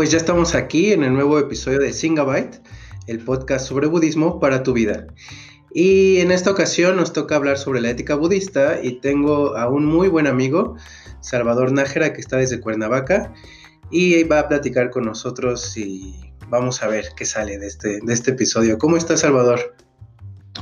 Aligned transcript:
Pues 0.00 0.12
ya 0.12 0.16
estamos 0.16 0.54
aquí 0.54 0.94
en 0.94 1.04
el 1.04 1.12
nuevo 1.12 1.38
episodio 1.38 1.78
de 1.78 1.92
Singabyte, 1.92 2.62
el 3.06 3.22
podcast 3.22 3.68
sobre 3.68 3.86
budismo 3.86 4.40
para 4.40 4.62
tu 4.62 4.72
vida. 4.72 5.06
Y 5.74 6.20
en 6.20 6.32
esta 6.32 6.50
ocasión 6.50 6.96
nos 6.96 7.12
toca 7.12 7.36
hablar 7.36 7.58
sobre 7.58 7.82
la 7.82 7.90
ética 7.90 8.14
budista 8.14 8.82
y 8.82 8.98
tengo 9.00 9.58
a 9.58 9.68
un 9.68 9.84
muy 9.84 10.08
buen 10.08 10.26
amigo, 10.26 10.74
Salvador 11.20 11.72
Nájera, 11.72 12.14
que 12.14 12.22
está 12.22 12.38
desde 12.38 12.60
Cuernavaca 12.60 13.34
y 13.90 14.24
va 14.24 14.38
a 14.38 14.48
platicar 14.48 14.88
con 14.88 15.04
nosotros 15.04 15.76
y 15.76 16.14
vamos 16.48 16.82
a 16.82 16.88
ver 16.88 17.08
qué 17.14 17.26
sale 17.26 17.58
de 17.58 17.66
este, 17.66 17.98
de 18.02 18.14
este 18.14 18.30
episodio. 18.30 18.78
¿Cómo 18.78 18.96
estás, 18.96 19.20
Salvador? 19.20 19.76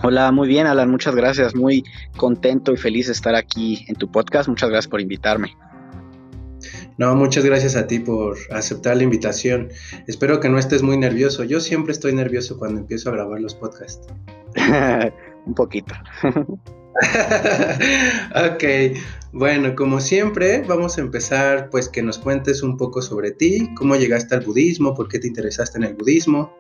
Hola, 0.03 0.33
muy 0.33 0.49
bien, 0.49 0.67
Alan, 0.67 0.91
muchas 0.91 1.15
gracias. 1.15 1.55
Muy 1.55 1.85
contento 2.17 2.73
y 2.73 2.77
feliz 2.77 3.07
de 3.07 3.13
estar 3.13 3.37
aquí 3.37 3.85
en 3.87 3.95
tu 3.95 4.11
podcast. 4.11 4.49
Muchas 4.49 4.69
gracias 4.69 4.91
por 4.91 5.01
invitarme. 5.01 5.57
No, 6.99 7.15
muchas 7.15 7.45
gracias 7.45 7.77
a 7.77 7.87
ti 7.87 8.01
por 8.01 8.37
aceptar 8.51 8.97
la 8.97 9.05
invitación. 9.05 9.69
Espero 10.09 10.41
que 10.41 10.49
no 10.49 10.59
estés 10.59 10.83
muy 10.83 10.97
nervioso. 10.97 11.45
Yo 11.45 11.61
siempre 11.61 11.93
estoy 11.93 12.13
nervioso 12.13 12.59
cuando 12.59 12.81
empiezo 12.81 13.09
a 13.09 13.13
grabar 13.13 13.41
los 13.41 13.55
podcasts. 13.55 14.09
Un 15.47 15.55
poquito. 15.55 15.95
ok, 18.35 18.65
bueno, 19.33 19.77
como 19.77 20.01
siempre, 20.01 20.65
vamos 20.67 20.99
a 20.99 21.03
empezar 21.03 21.71
pues 21.71 21.89
que 21.89 22.03
nos 22.03 22.19
cuentes 22.19 22.65
un 22.65 22.77
poco 22.77 23.01
sobre 23.01 23.31
ti, 23.31 23.71
cómo 23.77 23.95
llegaste 23.95 24.35
al 24.35 24.41
budismo, 24.41 24.95
por 24.95 25.09
qué 25.09 25.21
te 25.21 25.29
interesaste 25.29 25.79
en 25.79 25.85
el 25.85 25.95
budismo. 25.95 26.53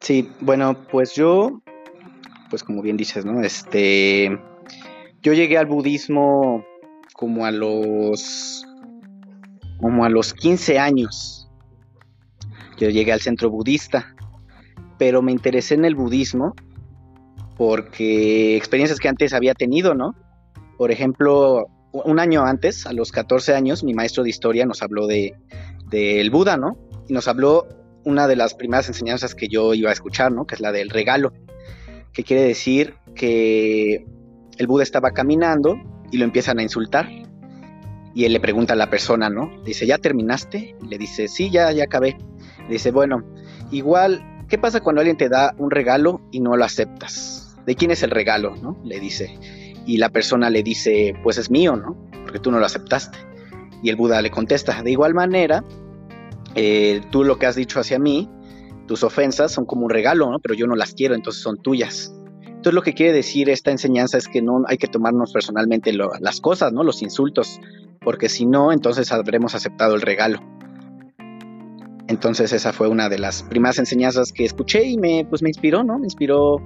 Sí, 0.00 0.30
bueno, 0.40 0.86
pues 0.90 1.14
yo, 1.14 1.60
pues 2.48 2.64
como 2.64 2.80
bien 2.80 2.96
dices, 2.96 3.26
¿no? 3.26 3.42
Este, 3.42 4.40
yo 5.22 5.34
llegué 5.34 5.58
al 5.58 5.66
budismo 5.66 6.64
como 7.18 7.44
a 7.44 7.50
los, 7.50 8.64
como 9.80 10.04
a 10.04 10.08
los 10.08 10.32
15 10.34 10.78
años. 10.78 11.50
Yo 12.78 12.90
llegué 12.90 13.12
al 13.12 13.20
centro 13.20 13.50
budista, 13.50 14.14
pero 14.98 15.20
me 15.20 15.32
interesé 15.32 15.74
en 15.74 15.84
el 15.84 15.96
budismo 15.96 16.54
porque 17.56 18.56
experiencias 18.56 19.00
que 19.00 19.08
antes 19.08 19.34
había 19.34 19.54
tenido, 19.54 19.96
¿no? 19.96 20.14
Por 20.76 20.92
ejemplo, 20.92 21.66
un 21.90 22.20
año 22.20 22.44
antes, 22.44 22.86
a 22.86 22.92
los 22.92 23.10
14 23.10 23.52
años, 23.52 23.82
mi 23.82 23.94
maestro 23.94 24.22
de 24.22 24.30
historia 24.30 24.64
nos 24.64 24.80
habló 24.80 25.08
de 25.08 25.34
del 25.90 26.30
Buda, 26.30 26.56
¿no? 26.56 26.78
Y 27.08 27.14
nos 27.14 27.26
habló 27.26 27.66
una 28.04 28.28
de 28.28 28.36
las 28.36 28.54
primeras 28.54 28.86
enseñanzas 28.86 29.34
que 29.34 29.48
yo 29.48 29.74
iba 29.74 29.90
a 29.90 29.92
escuchar, 29.92 30.30
¿no? 30.30 30.46
Que 30.46 30.54
es 30.54 30.60
la 30.60 30.70
del 30.70 30.88
regalo, 30.88 31.32
que 32.12 32.22
quiere 32.22 32.44
decir 32.44 32.94
que 33.16 34.06
el 34.56 34.66
Buda 34.68 34.84
estaba 34.84 35.10
caminando 35.10 35.80
y 36.10 36.18
lo 36.18 36.24
empiezan 36.24 36.58
a 36.58 36.62
insultar. 36.62 37.08
Y 38.14 38.24
él 38.24 38.32
le 38.32 38.40
pregunta 38.40 38.72
a 38.72 38.76
la 38.76 38.90
persona, 38.90 39.30
¿no? 39.30 39.50
Dice, 39.64 39.86
¿ya 39.86 39.98
terminaste? 39.98 40.74
Le 40.88 40.98
dice, 40.98 41.28
sí, 41.28 41.50
ya, 41.50 41.70
ya 41.72 41.84
acabé. 41.84 42.16
Le 42.66 42.72
dice, 42.72 42.90
bueno, 42.90 43.22
igual, 43.70 44.44
¿qué 44.48 44.58
pasa 44.58 44.80
cuando 44.80 45.00
alguien 45.00 45.16
te 45.16 45.28
da 45.28 45.54
un 45.58 45.70
regalo 45.70 46.20
y 46.32 46.40
no 46.40 46.56
lo 46.56 46.64
aceptas? 46.64 47.56
¿De 47.66 47.74
quién 47.74 47.90
es 47.90 48.02
el 48.02 48.10
regalo? 48.10 48.56
¿no? 48.56 48.80
Le 48.84 48.98
dice 48.98 49.38
y 49.88 49.96
la 49.96 50.10
persona 50.10 50.50
le 50.50 50.62
dice, 50.62 51.14
pues 51.22 51.38
es 51.38 51.50
mío, 51.50 51.74
¿no? 51.74 51.96
Porque 52.22 52.38
tú 52.38 52.50
no 52.50 52.58
lo 52.58 52.66
aceptaste. 52.66 53.16
Y 53.82 53.88
el 53.88 53.96
Buda 53.96 54.20
le 54.20 54.30
contesta, 54.30 54.82
de 54.82 54.90
igual 54.90 55.14
manera, 55.14 55.64
eh, 56.54 57.00
tú 57.10 57.24
lo 57.24 57.38
que 57.38 57.46
has 57.46 57.56
dicho 57.56 57.80
hacia 57.80 57.98
mí, 57.98 58.28
tus 58.86 59.02
ofensas 59.02 59.50
son 59.50 59.64
como 59.64 59.86
un 59.86 59.90
regalo, 59.90 60.30
¿no? 60.30 60.40
Pero 60.40 60.54
yo 60.54 60.66
no 60.66 60.76
las 60.76 60.92
quiero, 60.92 61.14
entonces 61.14 61.42
son 61.42 61.56
tuyas. 61.56 62.12
Entonces 62.68 62.74
lo 62.74 62.82
que 62.82 62.92
quiere 62.92 63.14
decir 63.14 63.48
esta 63.48 63.70
enseñanza 63.70 64.18
es 64.18 64.28
que 64.28 64.42
no 64.42 64.62
hay 64.66 64.76
que 64.76 64.88
tomarnos 64.88 65.32
personalmente 65.32 65.90
las 65.94 66.38
cosas, 66.42 66.70
¿no? 66.70 66.84
Los 66.84 67.00
insultos, 67.00 67.58
porque 67.98 68.28
si 68.28 68.44
no, 68.44 68.72
entonces 68.72 69.10
habremos 69.10 69.54
aceptado 69.54 69.94
el 69.94 70.02
regalo. 70.02 70.38
Entonces 72.08 72.52
esa 72.52 72.74
fue 72.74 72.88
una 72.88 73.08
de 73.08 73.18
las 73.18 73.42
primeras 73.42 73.78
enseñanzas 73.78 74.34
que 74.34 74.44
escuché 74.44 74.84
y 74.84 74.98
me, 74.98 75.24
pues 75.24 75.40
me 75.40 75.48
inspiró, 75.48 75.82
¿no? 75.82 75.98
Me 75.98 76.04
inspiró 76.04 76.60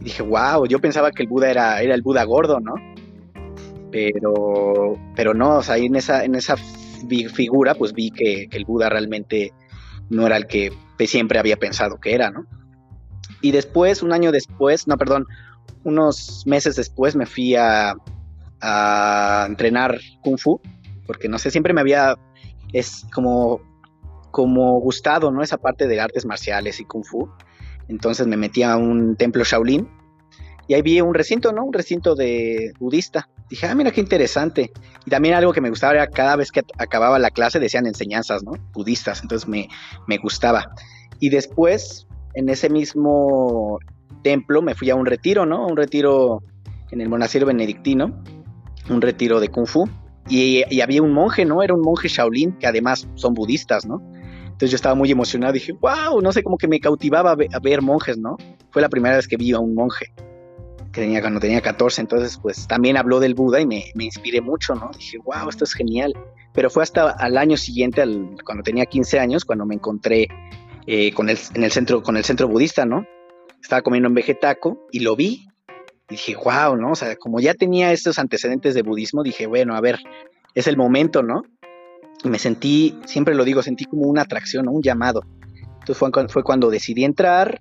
y 0.00 0.04
dije, 0.06 0.24
wow, 0.24 0.66
yo 0.66 0.80
pensaba 0.80 1.12
que 1.12 1.22
el 1.22 1.28
Buda 1.28 1.48
era, 1.48 1.80
era 1.80 1.94
el 1.94 2.02
Buda 2.02 2.24
gordo, 2.24 2.58
¿no? 2.58 2.74
Pero, 3.92 4.98
pero 5.14 5.32
no, 5.32 5.58
o 5.58 5.62
sea, 5.62 5.76
en 5.76 5.94
esa, 5.94 6.24
en 6.24 6.34
esa 6.34 6.56
figura, 6.56 7.76
pues 7.76 7.92
vi 7.92 8.10
que, 8.10 8.48
el 8.50 8.64
Buda 8.64 8.88
realmente 8.88 9.52
no 10.08 10.26
era 10.26 10.36
el 10.36 10.48
que 10.48 10.72
siempre 11.06 11.38
había 11.38 11.56
pensado 11.56 12.00
que 12.00 12.14
era, 12.14 12.32
¿no? 12.32 12.46
Y 13.40 13.52
después, 13.52 14.02
un 14.02 14.12
año 14.12 14.32
después, 14.32 14.86
no, 14.86 14.96
perdón, 14.96 15.26
unos 15.84 16.42
meses 16.46 16.76
después 16.76 17.16
me 17.16 17.26
fui 17.26 17.54
a, 17.54 17.94
a 18.60 19.46
entrenar 19.48 19.98
Kung 20.22 20.38
Fu, 20.38 20.60
porque 21.06 21.28
no 21.28 21.38
sé, 21.38 21.50
siempre 21.50 21.72
me 21.72 21.80
había, 21.80 22.16
es 22.72 23.06
como, 23.12 23.60
como 24.30 24.78
gustado, 24.80 25.30
¿no? 25.30 25.42
Esa 25.42 25.58
parte 25.58 25.88
de 25.88 26.00
artes 26.00 26.24
marciales 26.24 26.80
y 26.80 26.84
Kung 26.84 27.04
Fu. 27.04 27.30
Entonces 27.88 28.26
me 28.26 28.36
metí 28.36 28.62
a 28.62 28.76
un 28.76 29.16
templo 29.16 29.42
Shaolin 29.42 29.88
y 30.70 30.74
ahí 30.74 30.82
vi 30.82 31.00
un 31.00 31.14
recinto, 31.14 31.52
¿no? 31.52 31.64
Un 31.64 31.72
recinto 31.72 32.14
de 32.14 32.72
budista. 32.78 33.28
Dije, 33.48 33.66
ah, 33.66 33.74
mira 33.74 33.90
qué 33.90 34.00
interesante. 34.00 34.70
Y 35.04 35.10
también 35.10 35.34
algo 35.34 35.52
que 35.52 35.60
me 35.60 35.68
gustaba 35.68 35.94
era 35.94 36.06
cada 36.06 36.36
vez 36.36 36.52
que 36.52 36.62
acababa 36.78 37.18
la 37.18 37.32
clase 37.32 37.58
decían 37.58 37.88
enseñanzas, 37.88 38.44
¿no? 38.44 38.52
Budistas. 38.72 39.20
Entonces 39.22 39.48
me, 39.48 39.68
me 40.06 40.18
gustaba. 40.18 40.72
Y 41.18 41.30
después, 41.30 42.06
en 42.34 42.48
ese 42.48 42.68
mismo 42.68 43.78
templo, 44.22 44.62
me 44.62 44.74
fui 44.74 44.90
a 44.90 44.94
un 44.94 45.06
retiro, 45.06 45.46
¿no? 45.46 45.66
Un 45.66 45.76
retiro 45.76 46.42
en 46.90 47.00
el 47.00 47.08
monasterio 47.08 47.46
benedictino, 47.46 48.22
un 48.88 49.00
retiro 49.00 49.40
de 49.40 49.48
Kung 49.48 49.66
Fu. 49.66 49.88
Y, 50.28 50.80
había 50.80 51.02
un 51.02 51.12
monje, 51.12 51.44
¿no? 51.44 51.62
Era 51.62 51.74
un 51.74 51.80
monje 51.80 52.08
Shaolin, 52.08 52.52
que 52.52 52.66
además 52.66 53.08
son 53.14 53.34
budistas, 53.34 53.84
¿no? 53.86 54.00
Entonces 54.44 54.70
yo 54.70 54.76
estaba 54.76 54.94
muy 54.94 55.10
emocionado, 55.10 55.54
dije, 55.54 55.72
wow, 55.72 56.20
no 56.20 56.32
sé, 56.32 56.42
como 56.42 56.58
que 56.58 56.68
me 56.68 56.78
cautivaba 56.78 57.32
a 57.32 57.60
ver, 57.60 57.82
monjes, 57.82 58.18
¿no? 58.18 58.36
Fue 58.70 58.82
la 58.82 58.88
primera 58.88 59.16
vez 59.16 59.26
que 59.26 59.36
vi 59.36 59.52
a 59.52 59.58
un 59.58 59.74
monje, 59.74 60.12
que 60.92 61.00
tenía, 61.00 61.20
cuando 61.20 61.40
tenía 61.40 61.60
14, 61.60 62.02
entonces 62.02 62.38
pues 62.40 62.68
también 62.68 62.96
habló 62.96 63.20
del 63.20 63.34
Buda 63.34 63.60
y 63.60 63.66
me, 63.66 63.84
inspiré 63.94 64.40
mucho, 64.40 64.74
¿no? 64.74 64.90
Dije, 64.96 65.18
wow, 65.24 65.48
esto 65.48 65.64
es 65.64 65.72
genial. 65.72 66.12
Pero 66.52 66.68
fue 66.68 66.82
hasta 66.82 67.10
al 67.10 67.38
año 67.38 67.56
siguiente, 67.56 68.04
cuando 68.44 68.62
tenía 68.62 68.84
15 68.84 69.18
años, 69.18 69.44
cuando 69.44 69.64
me 69.64 69.76
encontré 69.76 70.28
eh, 70.92 71.12
con 71.12 71.28
el, 71.28 71.38
en 71.54 71.62
el 71.62 71.70
centro, 71.70 72.02
con 72.02 72.16
el 72.16 72.24
centro 72.24 72.48
budista, 72.48 72.84
¿no? 72.84 73.06
Estaba 73.62 73.82
comiendo 73.82 74.08
en 74.08 74.14
Vegetaco 74.14 74.86
y 74.90 75.00
lo 75.00 75.14
vi. 75.14 75.46
Y 76.08 76.14
dije, 76.14 76.34
wow, 76.34 76.76
¿no? 76.76 76.92
O 76.92 76.94
sea, 76.96 77.14
como 77.14 77.38
ya 77.38 77.54
tenía 77.54 77.92
estos 77.92 78.18
antecedentes 78.18 78.74
de 78.74 78.82
budismo, 78.82 79.22
dije, 79.22 79.46
bueno, 79.46 79.76
a 79.76 79.80
ver, 79.80 80.00
es 80.54 80.66
el 80.66 80.76
momento, 80.76 81.22
¿no? 81.22 81.42
y 82.22 82.28
me 82.28 82.38
sentí, 82.38 82.98
siempre 83.06 83.34
lo 83.34 83.44
digo, 83.44 83.62
sentí 83.62 83.84
como 83.84 84.02
una 84.02 84.22
atracción, 84.22 84.68
un 84.68 84.82
llamado. 84.82 85.22
Entonces 85.80 85.96
fue, 85.96 86.10
fue 86.28 86.42
cuando 86.42 86.70
decidí 86.70 87.04
entrar 87.04 87.58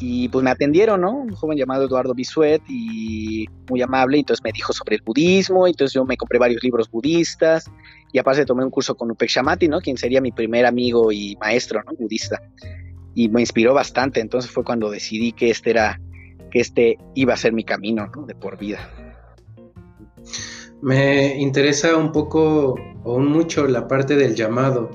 y 0.00 0.28
pues 0.30 0.42
me 0.42 0.50
atendieron, 0.50 1.02
¿no? 1.02 1.12
Un 1.12 1.34
joven 1.34 1.58
llamado 1.58 1.84
Eduardo 1.84 2.14
Bisuet 2.14 2.62
y 2.68 3.46
muy 3.68 3.82
amable, 3.82 4.18
entonces 4.18 4.42
me 4.42 4.50
dijo 4.50 4.72
sobre 4.72 4.96
el 4.96 5.02
budismo, 5.02 5.66
entonces 5.66 5.92
yo 5.92 6.06
me 6.06 6.16
compré 6.16 6.38
varios 6.38 6.62
libros 6.64 6.90
budistas 6.90 7.70
y 8.10 8.18
aparte 8.18 8.46
tomé 8.46 8.64
un 8.64 8.70
curso 8.70 8.96
con 8.96 9.10
Upek 9.10 9.28
Shamati, 9.28 9.68
¿no? 9.68 9.80
Quien 9.80 9.98
sería 9.98 10.22
mi 10.22 10.32
primer 10.32 10.64
amigo 10.64 11.12
y 11.12 11.36
maestro, 11.38 11.82
¿no? 11.84 11.92
Budista. 11.98 12.40
Y 13.14 13.28
me 13.28 13.40
inspiró 13.40 13.74
bastante, 13.74 14.20
entonces 14.20 14.50
fue 14.50 14.64
cuando 14.64 14.90
decidí 14.90 15.32
que 15.32 15.50
este 15.50 15.70
era, 15.70 16.00
que 16.50 16.60
este 16.60 16.96
iba 17.14 17.34
a 17.34 17.36
ser 17.36 17.52
mi 17.52 17.64
camino, 17.64 18.10
¿no? 18.16 18.24
De 18.24 18.34
por 18.34 18.58
vida. 18.58 18.78
Me 20.80 21.38
interesa 21.38 21.94
un 21.96 22.10
poco 22.10 22.74
o 23.04 23.18
mucho 23.18 23.66
la 23.66 23.86
parte 23.86 24.16
del 24.16 24.34
llamado. 24.34 24.90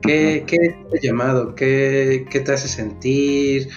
¿Qué, 0.00 0.44
es 0.46 0.60
este 0.92 1.06
llamado? 1.06 1.54
¿Qué, 1.54 2.26
te 2.30 2.52
hace 2.52 2.68
sentir? 2.68 3.68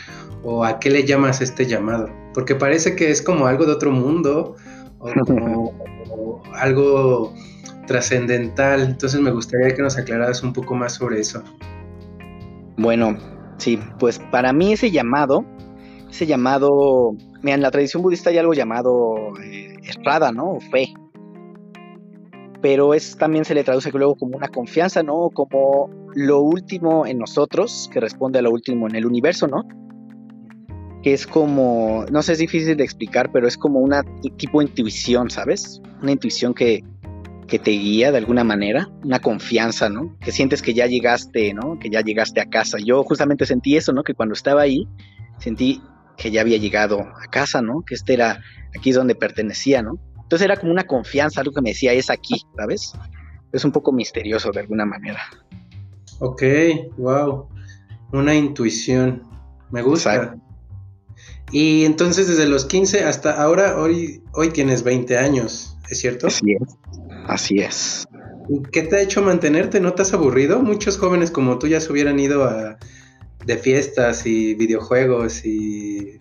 ¿O 0.43 0.63
a 0.63 0.79
qué 0.79 0.89
le 0.89 1.05
llamas 1.05 1.41
este 1.41 1.65
llamado? 1.65 2.09
Porque 2.33 2.55
parece 2.55 2.95
que 2.95 3.11
es 3.11 3.21
como 3.21 3.47
algo 3.47 3.65
de 3.65 3.73
otro 3.73 3.91
mundo 3.91 4.55
o 4.99 5.11
como 5.25 5.73
algo 6.53 7.33
trascendental. 7.87 8.81
Entonces 8.81 9.19
me 9.19 9.31
gustaría 9.31 9.73
que 9.75 9.81
nos 9.81 9.97
aclararas 9.97 10.43
un 10.43 10.53
poco 10.53 10.75
más 10.75 10.93
sobre 10.93 11.19
eso. 11.19 11.43
Bueno, 12.77 13.17
sí, 13.57 13.79
pues 13.99 14.19
para 14.31 14.53
mí 14.53 14.73
ese 14.73 14.91
llamado, 14.91 15.43
ese 16.09 16.25
llamado, 16.25 17.11
mira, 17.41 17.55
en 17.55 17.61
la 17.61 17.71
tradición 17.71 18.01
budista 18.01 18.29
hay 18.29 18.37
algo 18.37 18.53
llamado 18.53 19.33
eh, 19.43 19.75
¿no? 20.33 20.53
O 20.53 20.59
fe 20.59 20.93
pero 22.61 22.93
es 22.93 23.17
también 23.17 23.45
se 23.45 23.53
le 23.53 23.63
traduce 23.63 23.91
luego 23.91 24.15
como 24.15 24.37
una 24.37 24.47
confianza, 24.47 25.03
¿no? 25.03 25.29
Como 25.33 25.89
lo 26.13 26.41
último 26.41 27.05
en 27.05 27.19
nosotros, 27.19 27.89
que 27.91 27.99
responde 27.99 28.39
a 28.39 28.41
lo 28.41 28.51
último 28.51 28.87
en 28.87 28.95
el 28.95 29.05
universo, 29.05 29.47
¿no? 29.47 29.63
Que 31.03 31.13
es 31.13 31.25
como, 31.25 32.05
no 32.11 32.21
sé, 32.21 32.33
es 32.33 32.39
difícil 32.39 32.75
de 32.75 32.83
explicar, 32.83 33.31
pero 33.31 33.47
es 33.47 33.57
como 33.57 33.79
una 33.79 34.03
tipo 34.37 34.59
de 34.59 34.65
intuición, 34.65 35.29
¿sabes? 35.29 35.81
Una 36.01 36.11
intuición 36.11 36.53
que, 36.53 36.83
que 37.47 37.57
te 37.57 37.71
guía 37.71 38.11
de 38.11 38.17
alguna 38.17 38.43
manera, 38.43 38.89
una 39.03 39.19
confianza, 39.19 39.89
¿no? 39.89 40.15
Que 40.19 40.31
sientes 40.31 40.61
que 40.61 40.73
ya 40.73 40.87
llegaste, 40.87 41.53
¿no? 41.53 41.79
Que 41.79 41.89
ya 41.89 42.01
llegaste 42.01 42.41
a 42.41 42.45
casa. 42.45 42.77
Yo 42.83 43.03
justamente 43.03 43.45
sentí 43.45 43.77
eso, 43.77 43.93
¿no? 43.93 44.03
Que 44.03 44.13
cuando 44.13 44.33
estaba 44.33 44.61
ahí, 44.61 44.87
sentí 45.39 45.81
que 46.17 46.31
ya 46.31 46.41
había 46.41 46.57
llegado 46.57 46.99
a 46.99 47.27
casa, 47.31 47.61
¿no? 47.61 47.81
Que 47.81 47.95
este 47.95 48.13
era, 48.13 48.41
aquí 48.77 48.91
es 48.91 48.95
donde 48.95 49.15
pertenecía, 49.15 49.81
¿no? 49.81 49.99
Entonces 50.21 50.45
era 50.45 50.57
como 50.57 50.71
una 50.71 50.83
confianza, 50.83 51.41
algo 51.41 51.53
que 51.53 51.61
me 51.61 51.69
decía, 51.69 51.93
es 51.93 52.09
aquí, 52.09 52.35
¿sabes? 52.55 52.93
Es 53.51 53.65
un 53.65 53.71
poco 53.71 53.91
misterioso 53.91 54.51
de 54.51 54.59
alguna 54.59 54.85
manera. 54.85 55.21
Ok, 56.19 56.43
wow. 56.97 57.47
Una 58.11 58.35
intuición. 58.35 59.23
Me 59.71 59.81
gusta. 59.81 60.35
Y 61.51 61.85
entonces 61.85 62.27
desde 62.27 62.47
los 62.47 62.65
15 62.65 63.03
hasta 63.03 63.41
ahora, 63.41 63.79
hoy, 63.79 64.23
hoy 64.33 64.49
tienes 64.49 64.83
20 64.83 65.17
años, 65.17 65.77
¿es 65.89 65.99
cierto? 65.99 66.27
Así 66.27 66.53
es. 66.53 66.77
Así 67.27 67.59
es. 67.59 68.07
¿Qué 68.71 68.83
te 68.83 68.97
ha 68.97 69.01
hecho 69.01 69.21
mantenerte? 69.21 69.79
¿No 69.79 69.93
te 69.93 70.01
has 70.01 70.13
aburrido? 70.13 70.61
Muchos 70.61 70.97
jóvenes 70.97 71.31
como 71.31 71.59
tú 71.59 71.67
ya 71.67 71.79
se 71.79 71.91
hubieran 71.91 72.19
ido 72.19 72.43
a, 72.43 72.77
de 73.45 73.57
fiestas 73.57 74.25
y 74.25 74.55
videojuegos 74.55 75.45
y 75.45 76.19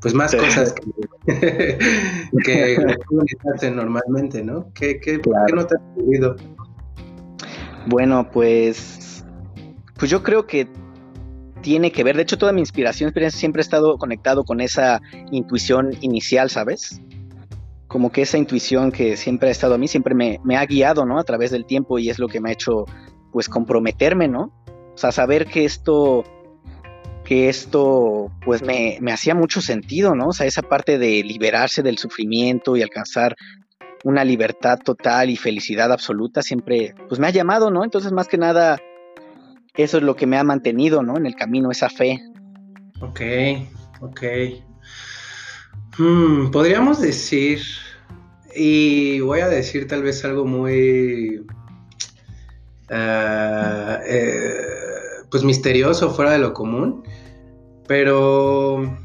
pues 0.00 0.14
más 0.14 0.34
cosas 0.34 0.74
que, 0.74 1.78
que 2.44 2.76
hacen 3.54 3.76
normalmente, 3.76 4.42
¿no? 4.42 4.70
¿Qué, 4.74 5.00
qué, 5.00 5.18
¿Por 5.18 5.34
qué 5.46 5.52
no 5.54 5.66
te 5.66 5.76
has 5.76 5.82
aburrido? 5.92 6.36
Bueno, 7.86 8.30
pues, 8.30 9.24
pues 9.98 10.10
yo 10.10 10.22
creo 10.22 10.46
que 10.46 10.68
tiene 11.64 11.90
que 11.90 12.04
ver, 12.04 12.14
de 12.14 12.22
hecho 12.22 12.36
toda 12.36 12.52
mi 12.52 12.60
inspiración 12.60 13.14
siempre 13.30 13.60
ha 13.60 13.62
estado 13.62 13.96
conectado 13.96 14.44
con 14.44 14.60
esa 14.60 15.00
intuición 15.32 15.92
inicial, 16.02 16.50
¿sabes? 16.50 17.00
Como 17.88 18.12
que 18.12 18.20
esa 18.20 18.36
intuición 18.36 18.92
que 18.92 19.16
siempre 19.16 19.48
ha 19.48 19.52
estado 19.52 19.74
a 19.74 19.78
mí, 19.78 19.88
siempre 19.88 20.14
me, 20.14 20.56
ha 20.56 20.66
guiado, 20.66 21.06
¿no? 21.06 21.18
A 21.18 21.24
través 21.24 21.50
del 21.52 21.64
tiempo 21.64 21.98
y 21.98 22.10
es 22.10 22.18
lo 22.18 22.28
que 22.28 22.38
me 22.38 22.50
ha 22.50 22.52
hecho, 22.52 22.84
pues, 23.32 23.48
comprometerme, 23.48 24.28
¿no? 24.28 24.52
O 24.94 24.98
sea, 24.98 25.10
saber 25.10 25.46
que 25.46 25.64
esto, 25.64 26.22
que 27.24 27.48
esto, 27.48 28.30
pues, 28.44 28.62
me, 28.62 28.98
me 29.00 29.12
hacía 29.12 29.34
mucho 29.34 29.62
sentido, 29.62 30.14
¿no? 30.14 30.28
O 30.28 30.32
sea, 30.34 30.46
esa 30.46 30.60
parte 30.60 30.98
de 30.98 31.22
liberarse 31.24 31.82
del 31.82 31.96
sufrimiento 31.96 32.76
y 32.76 32.82
alcanzar 32.82 33.36
una 34.04 34.22
libertad 34.22 34.80
total 34.84 35.30
y 35.30 35.36
felicidad 35.36 35.90
absoluta 35.90 36.42
siempre, 36.42 36.94
pues 37.08 37.18
me 37.18 37.26
ha 37.26 37.30
llamado, 37.30 37.70
¿no? 37.70 37.84
Entonces, 37.84 38.12
más 38.12 38.28
que 38.28 38.36
nada, 38.36 38.78
eso 39.76 39.98
es 39.98 40.02
lo 40.02 40.14
que 40.16 40.26
me 40.26 40.38
ha 40.38 40.44
mantenido, 40.44 41.02
¿no? 41.02 41.16
En 41.16 41.26
el 41.26 41.34
camino, 41.34 41.70
esa 41.70 41.88
fe. 41.88 42.20
Ok, 43.00 43.20
ok. 44.00 44.22
Hmm, 45.98 46.50
podríamos 46.50 47.00
decir, 47.00 47.60
y 48.54 49.20
voy 49.20 49.40
a 49.40 49.48
decir 49.48 49.86
tal 49.88 50.02
vez 50.02 50.24
algo 50.24 50.44
muy, 50.44 51.44
ah, 52.90 54.00
eh, 54.06 54.54
pues 55.30 55.44
misterioso, 55.44 56.10
fuera 56.10 56.32
de 56.32 56.38
lo 56.38 56.52
común, 56.52 57.04
pero 57.86 58.96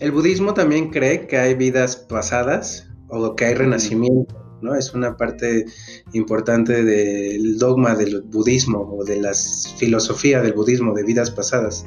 el 0.00 0.10
budismo 0.10 0.54
también 0.54 0.90
cree 0.90 1.26
que 1.26 1.38
hay 1.38 1.54
vidas 1.54 1.96
pasadas 1.96 2.88
o 3.08 3.36
que 3.36 3.44
hay 3.44 3.54
renacimiento, 3.54 4.41
¿no? 4.62 4.74
Es 4.74 4.94
una 4.94 5.16
parte 5.16 5.66
importante 6.12 6.84
del 6.84 7.58
dogma 7.58 7.94
del 7.94 8.22
budismo 8.22 8.80
o 8.98 9.04
de 9.04 9.20
la 9.20 9.32
filosofía 9.76 10.40
del 10.40 10.52
budismo 10.52 10.94
de 10.94 11.02
vidas 11.02 11.30
pasadas. 11.30 11.84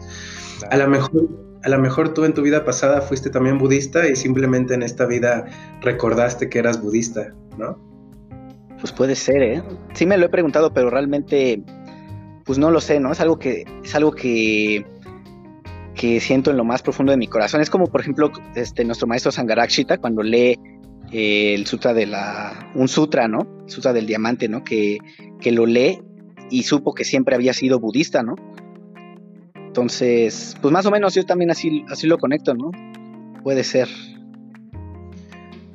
A 0.70 0.78
lo 0.78 0.88
mejor 0.88 1.46
a 1.66 1.70
lo 1.70 1.80
mejor 1.80 2.14
tú 2.14 2.26
en 2.26 2.34
tu 2.36 2.44
vida 2.44 2.64
pasada 2.64 3.02
fuiste 3.02 3.32
también 3.32 3.58
budista 3.58 4.08
y 4.08 4.16
simplemente 4.16 4.76
en 4.76 4.84
esta 4.84 5.08
vida 5.08 5.46
recordaste 5.82 6.48
que 6.48 6.60
eras 6.60 6.80
budista, 6.80 7.34
¿no? 7.58 7.80
Pues 8.80 8.92
puede 8.92 9.16
ser, 9.16 9.42
¿eh? 9.42 9.64
Sí 9.94 10.06
me 10.06 10.16
lo 10.16 10.28
he 10.28 10.30
preguntado, 10.30 10.72
pero 10.72 10.92
realmente, 10.92 11.64
pues 12.46 12.60
no 12.60 12.70
lo 12.70 12.80
sé, 12.82 13.00
¿no? 13.00 13.12
Es 13.12 13.20
algo 13.20 13.40
que, 13.40 13.66
es 13.84 13.96
algo 13.96 14.12
que, 14.12 14.86
que 15.96 16.20
siento 16.20 16.52
en 16.52 16.58
lo 16.58 16.64
más 16.64 16.84
profundo 16.84 17.12
de 17.12 17.18
mi 17.18 17.28
corazón. 17.28 17.62
Es 17.62 17.72
como, 17.72 17.88
por 17.88 18.02
ejemplo, 18.02 18.32
este, 18.54 18.86
nuestro 18.86 19.08
maestro 19.08 19.32
Sangarakshita, 19.32 19.98
cuando 19.98 20.22
lee 20.22 20.60
el 21.12 21.66
sutra 21.66 21.94
de 21.94 22.06
la, 22.06 22.72
un 22.76 22.88
sutra, 22.88 23.28
¿no? 23.28 23.48
El 23.66 23.70
sutra 23.70 23.94
del 23.94 24.06
diamante, 24.06 24.48
¿no? 24.48 24.64
Que, 24.64 24.98
que 25.40 25.52
lo 25.52 25.66
lee 25.66 26.02
y 26.50 26.64
supo 26.64 26.94
que 26.94 27.04
siempre 27.04 27.36
había 27.36 27.54
sido 27.54 27.80
budista, 27.80 28.24
¿no? 28.24 28.36
Entonces, 29.56 30.56
pues 30.62 30.72
más 30.72 30.86
o 30.86 30.92
menos 30.92 31.14
yo 31.16 31.26
también 31.26 31.52
así, 31.52 31.84
así 31.90 32.08
lo 32.08 32.18
conecto, 32.18 32.54
¿no? 32.54 32.72
Puede 33.44 33.64
ser. 33.64 33.90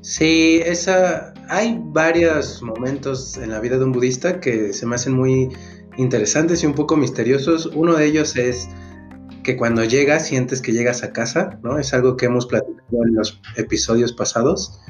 Sí, 0.00 0.60
esa, 0.64 1.34
hay 1.48 1.78
varios 1.78 2.62
momentos 2.62 3.36
en 3.36 3.50
la 3.50 3.60
vida 3.60 3.76
de 3.76 3.84
un 3.84 3.92
budista 3.92 4.40
que 4.40 4.72
se 4.72 4.86
me 4.86 4.94
hacen 4.94 5.12
muy 5.12 5.50
interesantes 5.98 6.62
y 6.62 6.66
un 6.66 6.74
poco 6.74 6.96
misteriosos. 6.96 7.66
Uno 7.74 7.94
de 7.94 8.06
ellos 8.06 8.36
es 8.36 8.68
que 9.42 9.56
cuando 9.56 9.84
llegas 9.84 10.26
sientes 10.26 10.62
que 10.62 10.72
llegas 10.72 11.02
a 11.02 11.12
casa, 11.12 11.58
¿no? 11.62 11.78
Es 11.78 11.92
algo 11.92 12.16
que 12.16 12.26
hemos 12.26 12.46
platicado 12.46 13.04
en 13.06 13.14
los 13.14 13.40
episodios 13.56 14.12
pasados 14.12 14.80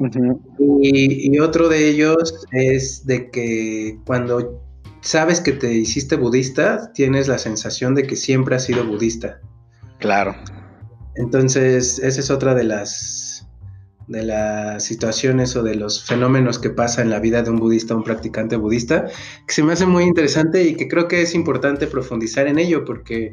y, 0.00 1.38
otro 1.38 1.68
de 1.68 1.88
ellos 1.88 2.46
es 2.52 3.06
de 3.06 3.30
que 3.30 3.98
cuando 4.04 4.62
sabes 5.00 5.40
que 5.40 5.52
te 5.52 5.72
hiciste 5.72 6.16
budista, 6.16 6.92
tienes 6.92 7.28
la 7.28 7.38
sensación 7.38 7.94
de 7.94 8.04
que 8.04 8.16
siempre 8.16 8.56
has 8.56 8.64
sido 8.64 8.84
budista. 8.86 9.40
Claro. 9.98 10.34
Entonces, 11.16 11.98
esa 11.98 12.20
es 12.20 12.30
otra 12.30 12.54
de 12.54 12.64
las 12.64 13.32
de 14.08 14.24
las 14.24 14.84
situaciones 14.84 15.54
o 15.56 15.62
de 15.62 15.76
los 15.76 16.04
fenómenos 16.04 16.58
que 16.58 16.70
pasa 16.70 17.02
en 17.02 17.08
la 17.08 17.20
vida 17.20 17.42
de 17.42 17.50
un 17.50 17.56
budista, 17.56 17.94
un 17.94 18.02
practicante 18.02 18.56
budista, 18.56 19.06
que 19.46 19.54
se 19.54 19.62
me 19.62 19.72
hace 19.72 19.86
muy 19.86 20.04
interesante 20.04 20.64
y 20.64 20.74
que 20.74 20.88
creo 20.88 21.08
que 21.08 21.22
es 21.22 21.34
importante 21.34 21.86
profundizar 21.86 22.46
en 22.46 22.58
ello 22.58 22.84
porque 22.84 23.32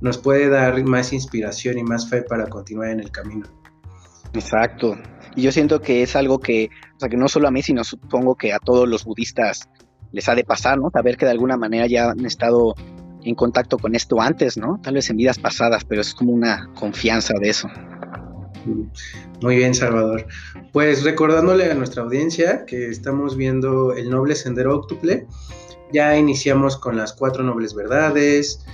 nos 0.00 0.18
puede 0.18 0.48
dar 0.48 0.82
más 0.84 1.12
inspiración 1.12 1.78
y 1.78 1.84
más 1.84 2.08
fe 2.08 2.22
para 2.22 2.46
continuar 2.46 2.90
en 2.90 3.00
el 3.00 3.10
camino. 3.10 3.46
Exacto. 4.32 4.96
Y 5.36 5.42
yo 5.42 5.52
siento 5.52 5.80
que 5.80 6.02
es 6.02 6.16
algo 6.16 6.40
que, 6.40 6.70
o 6.96 7.00
sea, 7.00 7.08
que 7.08 7.16
no 7.16 7.28
solo 7.28 7.46
a 7.46 7.50
mí, 7.50 7.62
sino 7.62 7.84
supongo 7.84 8.34
que 8.34 8.52
a 8.52 8.58
todos 8.58 8.88
los 8.88 9.04
budistas 9.04 9.68
les 10.12 10.28
ha 10.28 10.34
de 10.34 10.44
pasar, 10.44 10.78
¿no? 10.78 10.90
Saber 10.90 11.16
que 11.16 11.26
de 11.26 11.32
alguna 11.32 11.56
manera 11.56 11.86
ya 11.86 12.10
han 12.10 12.24
estado 12.24 12.74
en 13.22 13.34
contacto 13.34 13.78
con 13.78 13.94
esto 13.94 14.20
antes, 14.20 14.56
¿no? 14.56 14.80
Tal 14.82 14.94
vez 14.94 15.10
en 15.10 15.16
vidas 15.16 15.38
pasadas, 15.38 15.84
pero 15.84 16.00
es 16.00 16.14
como 16.14 16.32
una 16.32 16.70
confianza 16.74 17.34
de 17.38 17.50
eso. 17.50 17.68
Muy 19.42 19.56
bien, 19.56 19.74
Salvador. 19.74 20.26
Pues 20.72 21.04
recordándole 21.04 21.70
a 21.70 21.74
nuestra 21.74 22.02
audiencia 22.02 22.64
que 22.66 22.88
estamos 22.88 23.36
viendo 23.36 23.94
el 23.94 24.10
noble 24.10 24.34
sendero 24.34 24.76
octuple, 24.76 25.26
ya 25.92 26.16
iniciamos 26.16 26.76
con 26.76 26.96
las 26.96 27.12
cuatro 27.12 27.44
nobles 27.44 27.74
verdades, 27.74 28.64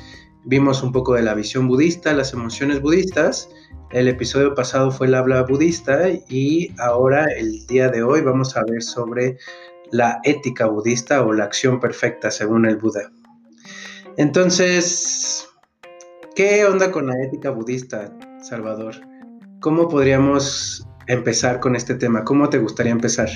vimos 0.45 0.83
un 0.83 0.93
poco 0.93 1.15
de 1.15 1.23
la 1.23 1.35
visión 1.35 1.69
budista, 1.69 2.13
las 2.13 2.33
emociones 2.33 2.81
budistas, 2.81 3.49
el 3.93 4.09
episodio 4.09 4.55
pasado 4.55 4.91
fue 4.91 5.07
el 5.07 5.15
habla 5.15 5.43
budista 5.43 6.09
y 6.29 6.75
ahora 6.79 7.27
el 7.27 7.67
día 7.67 7.89
de 7.89 8.03
hoy 8.03 8.23
vamos 8.23 8.57
a 8.57 8.65
ver 8.65 8.83
sobre 8.83 9.37
la 9.91 10.21
ética 10.25 10.67
budista 10.67 11.23
o 11.23 11.33
la 11.33 11.45
acción 11.45 11.79
perfecta 11.79 12.31
según 12.31 12.65
el 12.65 12.79
Buda. 12.79 13.13
Entonces, 14.17 15.47
¿qué 16.35 16.65
onda 16.65 16.91
con 16.91 17.07
la 17.07 17.23
ética 17.23 17.51
budista, 17.51 18.11
Salvador? 18.41 18.95
¿Cómo 19.61 19.89
podríamos 19.89 20.87
empezar 21.07 21.61
con 21.61 21.77
este 21.77 21.95
tema? 21.95 22.25
¿Cómo 22.25 22.49
te 22.49 22.59
gustaría 22.59 22.93
empezar? 22.93 23.29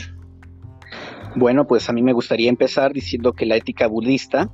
Bueno, 1.34 1.66
pues 1.66 1.88
a 1.90 1.92
mí 1.92 2.02
me 2.02 2.14
gustaría 2.14 2.48
empezar 2.48 2.94
diciendo 2.94 3.34
que 3.34 3.44
la 3.44 3.56
ética 3.56 3.86
budista 3.86 4.50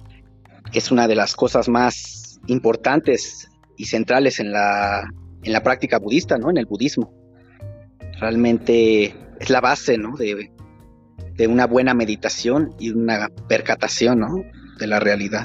es 0.73 0.91
una 0.91 1.07
de 1.07 1.15
las 1.15 1.37
cosas 1.37 1.69
más 1.69 2.22
importantes 2.47 3.51
y 3.77 3.87
centrales 3.87 4.41
en 4.41 4.53
la 4.53 5.09
en 5.43 5.53
la 5.53 5.63
práctica 5.63 5.99
budista, 5.99 6.39
¿no? 6.39 6.51
En 6.51 6.57
el 6.57 6.67
budismo. 6.67 7.13
Realmente 8.21 9.15
es 9.41 9.51
la 9.51 9.61
base, 9.61 9.99
¿no? 9.99 10.17
De, 10.17 10.51
una 11.49 11.67
buena 11.67 11.93
meditación 11.93 12.73
y 12.79 12.91
una 12.91 13.29
percatación, 13.49 14.21
¿no? 14.21 14.45
De 14.79 14.87
la 14.87 15.01
realidad. 15.01 15.45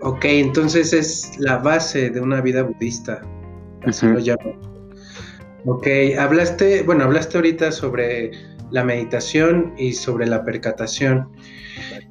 Ok, 0.00 0.24
entonces 0.24 0.94
es 0.94 1.32
la 1.38 1.58
base 1.58 2.08
de 2.08 2.18
una 2.18 2.40
vida 2.40 2.62
budista. 2.62 3.20
Así 3.84 4.06
lo 4.06 4.18
llamo. 4.18 4.58
Ok, 5.66 5.86
hablaste, 6.18 6.82
bueno, 6.84 7.04
hablaste 7.04 7.36
ahorita 7.36 7.70
sobre 7.70 8.30
la 8.70 8.82
meditación 8.82 9.74
y 9.76 9.92
sobre 9.92 10.26
la 10.26 10.42
percatación 10.42 11.28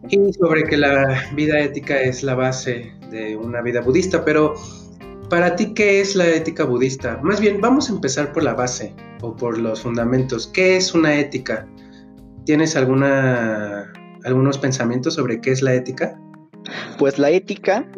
y 0.10 0.34
sobre 0.34 0.64
que 0.64 0.78
la 0.78 1.24
vida 1.36 1.60
ética 1.60 2.00
es 2.02 2.24
la 2.24 2.36
base 2.36 2.92
de 3.10 3.36
una 3.36 3.62
vida 3.62 3.82
budista, 3.82 4.26
pero 4.26 4.56
para 5.30 5.56
ti, 5.56 5.74
¿qué 5.74 6.02
es 6.02 6.16
la 6.16 6.28
ética 6.28 6.66
budista? 6.66 7.20
Más 7.24 7.40
bien, 7.40 7.62
vamos 7.62 7.90
a 7.90 7.94
empezar 7.94 8.34
por 8.34 8.44
la 8.44 8.54
base 8.54 8.94
o 9.22 9.36
por 9.36 9.58
los 9.58 9.82
fundamentos. 9.82 10.48
¿Qué 10.48 10.76
es 10.76 10.94
una 10.94 11.18
ética? 11.18 11.68
¿Tienes 12.46 12.76
alguna, 12.76 13.94
algunos 14.26 14.58
pensamientos 14.58 15.14
sobre 15.14 15.40
qué 15.40 15.52
es 15.52 15.62
la 15.62 15.74
ética? 15.74 16.20
Pues 16.98 17.18
la 17.18 17.30
ética, 17.30 17.90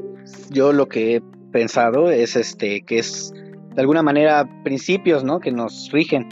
yo 0.52 0.74
lo 0.74 0.88
que 0.88 1.16
he 1.16 1.22
pensado 1.52 2.12
es 2.12 2.36
este, 2.36 2.82
que 2.82 3.00
es 3.00 3.34
de 3.34 3.82
alguna 3.82 4.04
manera 4.04 4.48
principios, 4.64 5.24
¿no? 5.24 5.40
Que 5.40 5.52
nos 5.52 5.90
rigen, 5.92 6.28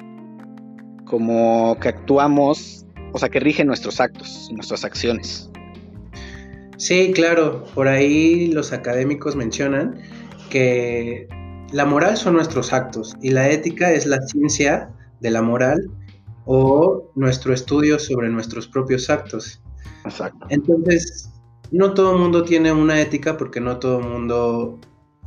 como 1.06 1.78
que 1.80 1.90
actuamos, 1.90 2.86
o 3.12 3.18
sea, 3.18 3.30
que 3.30 3.40
rigen 3.40 3.68
nuestros 3.68 4.00
actos, 4.00 4.52
nuestras 4.54 4.86
acciones. 4.86 5.51
Sí, 6.82 7.12
claro, 7.14 7.64
por 7.76 7.88
ahí 7.88 8.48
los 8.48 8.74
académicos 8.74 9.36
mencionan 9.36 10.02
que 10.50 11.28
la 11.72 11.86
moral 11.86 12.18
son 12.18 12.34
nuestros 12.34 12.74
actos 12.74 13.16
y 13.22 13.30
la 13.30 13.52
ética 13.52 13.92
es 13.92 14.08
la 14.08 14.20
ciencia 14.24 14.90
de 15.20 15.30
la 15.30 15.44
moral 15.44 15.92
o 16.46 17.12
nuestro 17.14 17.54
estudio 17.54 18.00
sobre 18.00 18.30
nuestros 18.30 18.68
propios 18.68 19.12
actos. 19.12 19.62
Exacto. 20.06 20.48
Entonces, 20.50 21.30
no 21.70 21.94
todo 21.94 22.14
el 22.14 22.20
mundo 22.20 22.44
tiene 22.46 22.72
una 22.72 23.00
ética 23.00 23.38
porque 23.38 23.62
no 23.62 23.78
todo 23.78 24.00
el 24.00 24.08
mundo 24.08 24.80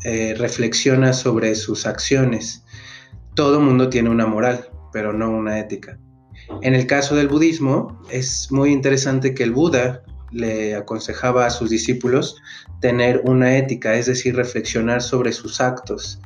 eh, 0.03 0.35
reflexiona 0.37 1.13
sobre 1.13 1.55
sus 1.55 1.87
acciones. 1.87 2.65
Todo 3.37 3.59
el 3.59 3.65
mundo 3.65 3.91
tiene 3.91 4.11
una 4.11 4.27
moral, 4.27 4.71
pero 4.93 5.13
no 5.13 5.31
una 5.31 5.61
ética. 5.61 6.01
En 6.63 6.75
el 6.75 6.89
caso 6.89 7.15
del 7.15 7.29
budismo, 7.29 8.03
es 8.11 8.51
muy 8.51 8.73
interesante 8.73 9.35
que 9.35 9.45
el 9.45 9.53
Buda 9.53 10.04
le 10.35 10.75
aconsejaba 10.75 11.47
a 11.47 11.51
sus 11.51 11.71
discípulos 11.71 12.37
tener 12.81 13.23
una 13.25 13.57
ética, 13.57 13.95
es 13.95 14.07
decir, 14.07 14.37
reflexionar 14.37 15.01
sobre 15.01 15.33
sus 15.33 15.61
actos. 15.61 16.21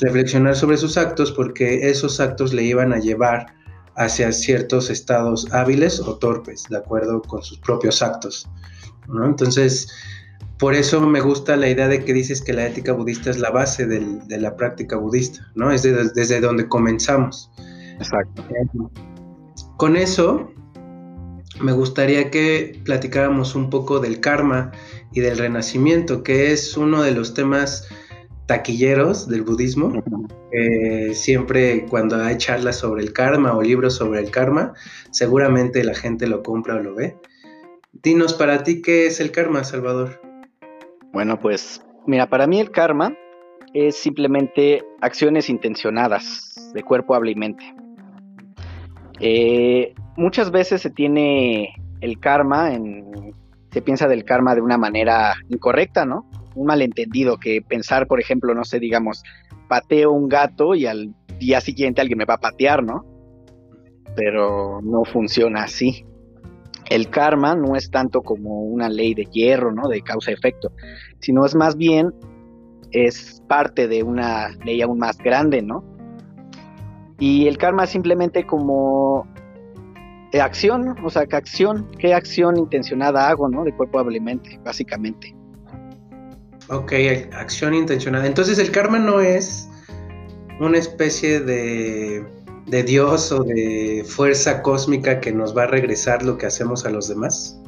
Reflexionar 0.00 0.54
sobre 0.54 0.76
sus 0.76 0.96
actos 0.96 1.32
porque 1.32 1.90
esos 1.90 2.20
actos 2.20 2.52
le 2.52 2.62
iban 2.62 2.92
a 2.92 2.98
llevar 2.98 3.46
hacia 3.96 4.30
ciertos 4.32 4.88
estados 4.88 5.52
hábiles 5.52 5.98
o 6.00 6.16
torpes, 6.16 6.64
de 6.70 6.76
acuerdo 6.76 7.20
con 7.22 7.42
sus 7.42 7.58
propios 7.58 8.02
actos. 8.02 8.48
Entonces, 9.24 9.88
por 10.58 10.74
eso 10.74 11.00
me 11.00 11.20
gusta 11.20 11.56
la 11.56 11.68
idea 11.68 11.88
de 11.88 12.04
que 12.04 12.12
dices 12.12 12.40
que 12.40 12.52
la 12.52 12.66
ética 12.66 12.92
budista 12.92 13.30
es 13.30 13.38
la 13.38 13.50
base 13.50 13.86
de 13.86 14.38
la 14.38 14.54
práctica 14.56 14.96
budista, 14.96 15.50
¿no? 15.54 15.72
Es 15.72 15.82
desde 15.82 16.40
donde 16.40 16.68
comenzamos. 16.68 17.50
Exacto. 17.98 18.44
Con 19.76 19.96
eso, 19.96 20.52
me 21.58 21.72
gustaría 21.72 22.30
que 22.30 22.80
platicáramos 22.84 23.54
un 23.54 23.70
poco 23.70 23.98
del 23.98 24.20
karma 24.20 24.72
y 25.12 25.20
del 25.20 25.38
renacimiento, 25.38 26.22
que 26.22 26.52
es 26.52 26.76
uno 26.76 27.02
de 27.02 27.12
los 27.12 27.34
temas 27.34 27.88
taquilleros 28.46 29.28
del 29.28 29.42
budismo. 29.42 30.02
siempre 31.12 31.86
cuando 31.86 32.16
hay 32.16 32.36
charlas 32.36 32.78
sobre 32.78 33.02
el 33.02 33.12
karma 33.12 33.56
o 33.56 33.62
libros 33.62 33.94
sobre 33.94 34.20
el 34.20 34.30
karma, 34.30 34.72
seguramente 35.10 35.84
la 35.84 35.94
gente 35.94 36.26
lo 36.26 36.42
compra 36.42 36.76
o 36.76 36.80
lo 36.80 36.94
ve. 36.94 37.16
Dinos 37.92 38.34
para 38.34 38.62
ti 38.62 38.82
qué 38.82 39.06
es 39.06 39.20
el 39.20 39.30
karma, 39.30 39.62
Salvador. 39.64 40.20
Bueno, 41.12 41.38
pues 41.38 41.82
mira, 42.06 42.28
para 42.28 42.46
mí 42.46 42.60
el 42.60 42.70
karma 42.70 43.14
es 43.74 43.96
simplemente 43.96 44.82
acciones 45.00 45.48
intencionadas 45.48 46.70
de 46.74 46.82
cuerpo, 46.82 47.14
habla 47.14 47.30
y 47.30 47.34
mente. 47.34 47.64
Eh, 49.20 49.94
muchas 50.16 50.50
veces 50.50 50.82
se 50.82 50.90
tiene 50.90 51.74
el 52.00 52.18
karma, 52.18 52.72
en, 52.72 53.34
se 53.70 53.82
piensa 53.82 54.08
del 54.08 54.24
karma 54.24 54.54
de 54.54 54.62
una 54.62 54.78
manera 54.78 55.34
incorrecta, 55.48 56.04
¿no? 56.04 56.28
Un 56.54 56.66
malentendido 56.66 57.38
que 57.38 57.62
pensar, 57.62 58.06
por 58.06 58.20
ejemplo, 58.20 58.54
no 58.54 58.64
sé, 58.64 58.80
digamos, 58.80 59.22
pateo 59.68 60.10
un 60.10 60.28
gato 60.28 60.74
y 60.74 60.86
al 60.86 61.14
día 61.38 61.60
siguiente 61.60 62.00
alguien 62.00 62.18
me 62.18 62.24
va 62.24 62.34
a 62.34 62.40
patear, 62.40 62.82
¿no? 62.82 63.04
Pero 64.16 64.80
no 64.82 65.04
funciona 65.04 65.62
así 65.62 66.04
el 66.90 67.08
karma 67.08 67.54
no 67.54 67.76
es 67.76 67.90
tanto 67.90 68.20
como 68.20 68.64
una 68.64 68.88
ley 68.88 69.14
de 69.14 69.24
hierro, 69.24 69.72
¿no? 69.72 69.88
De 69.88 70.02
causa-efecto, 70.02 70.72
sino 71.20 71.46
es 71.46 71.54
más 71.54 71.76
bien, 71.76 72.12
es 72.90 73.42
parte 73.48 73.86
de 73.86 74.02
una 74.02 74.48
ley 74.64 74.82
aún 74.82 74.98
más 74.98 75.16
grande, 75.18 75.62
¿no? 75.62 75.84
Y 77.20 77.46
el 77.46 77.56
karma 77.58 77.84
es 77.84 77.90
simplemente 77.90 78.44
como 78.44 79.26
acción, 80.32 80.96
o 81.04 81.10
sea, 81.10 81.26
¿qué 81.26 81.36
acción, 81.36 81.88
qué 81.98 82.14
acción 82.14 82.56
intencionada 82.56 83.28
hago, 83.28 83.48
¿no? 83.48 83.62
De 83.62 83.72
cuerpo 83.72 84.00
hábilmente, 84.00 84.58
básicamente. 84.64 85.34
Ok, 86.68 86.92
acción 87.32 87.74
intencionada. 87.74 88.26
Entonces 88.26 88.58
el 88.58 88.72
karma 88.72 88.98
no 88.98 89.20
es 89.20 89.68
una 90.58 90.78
especie 90.78 91.40
de 91.40 92.24
de 92.70 92.84
Dios 92.84 93.32
o 93.32 93.42
de 93.42 94.04
fuerza 94.06 94.62
cósmica 94.62 95.20
que 95.20 95.32
nos 95.32 95.56
va 95.56 95.64
a 95.64 95.66
regresar 95.66 96.22
lo 96.22 96.38
que 96.38 96.46
hacemos 96.46 96.86
a 96.86 96.90
los 96.90 97.08
demás? 97.08 97.60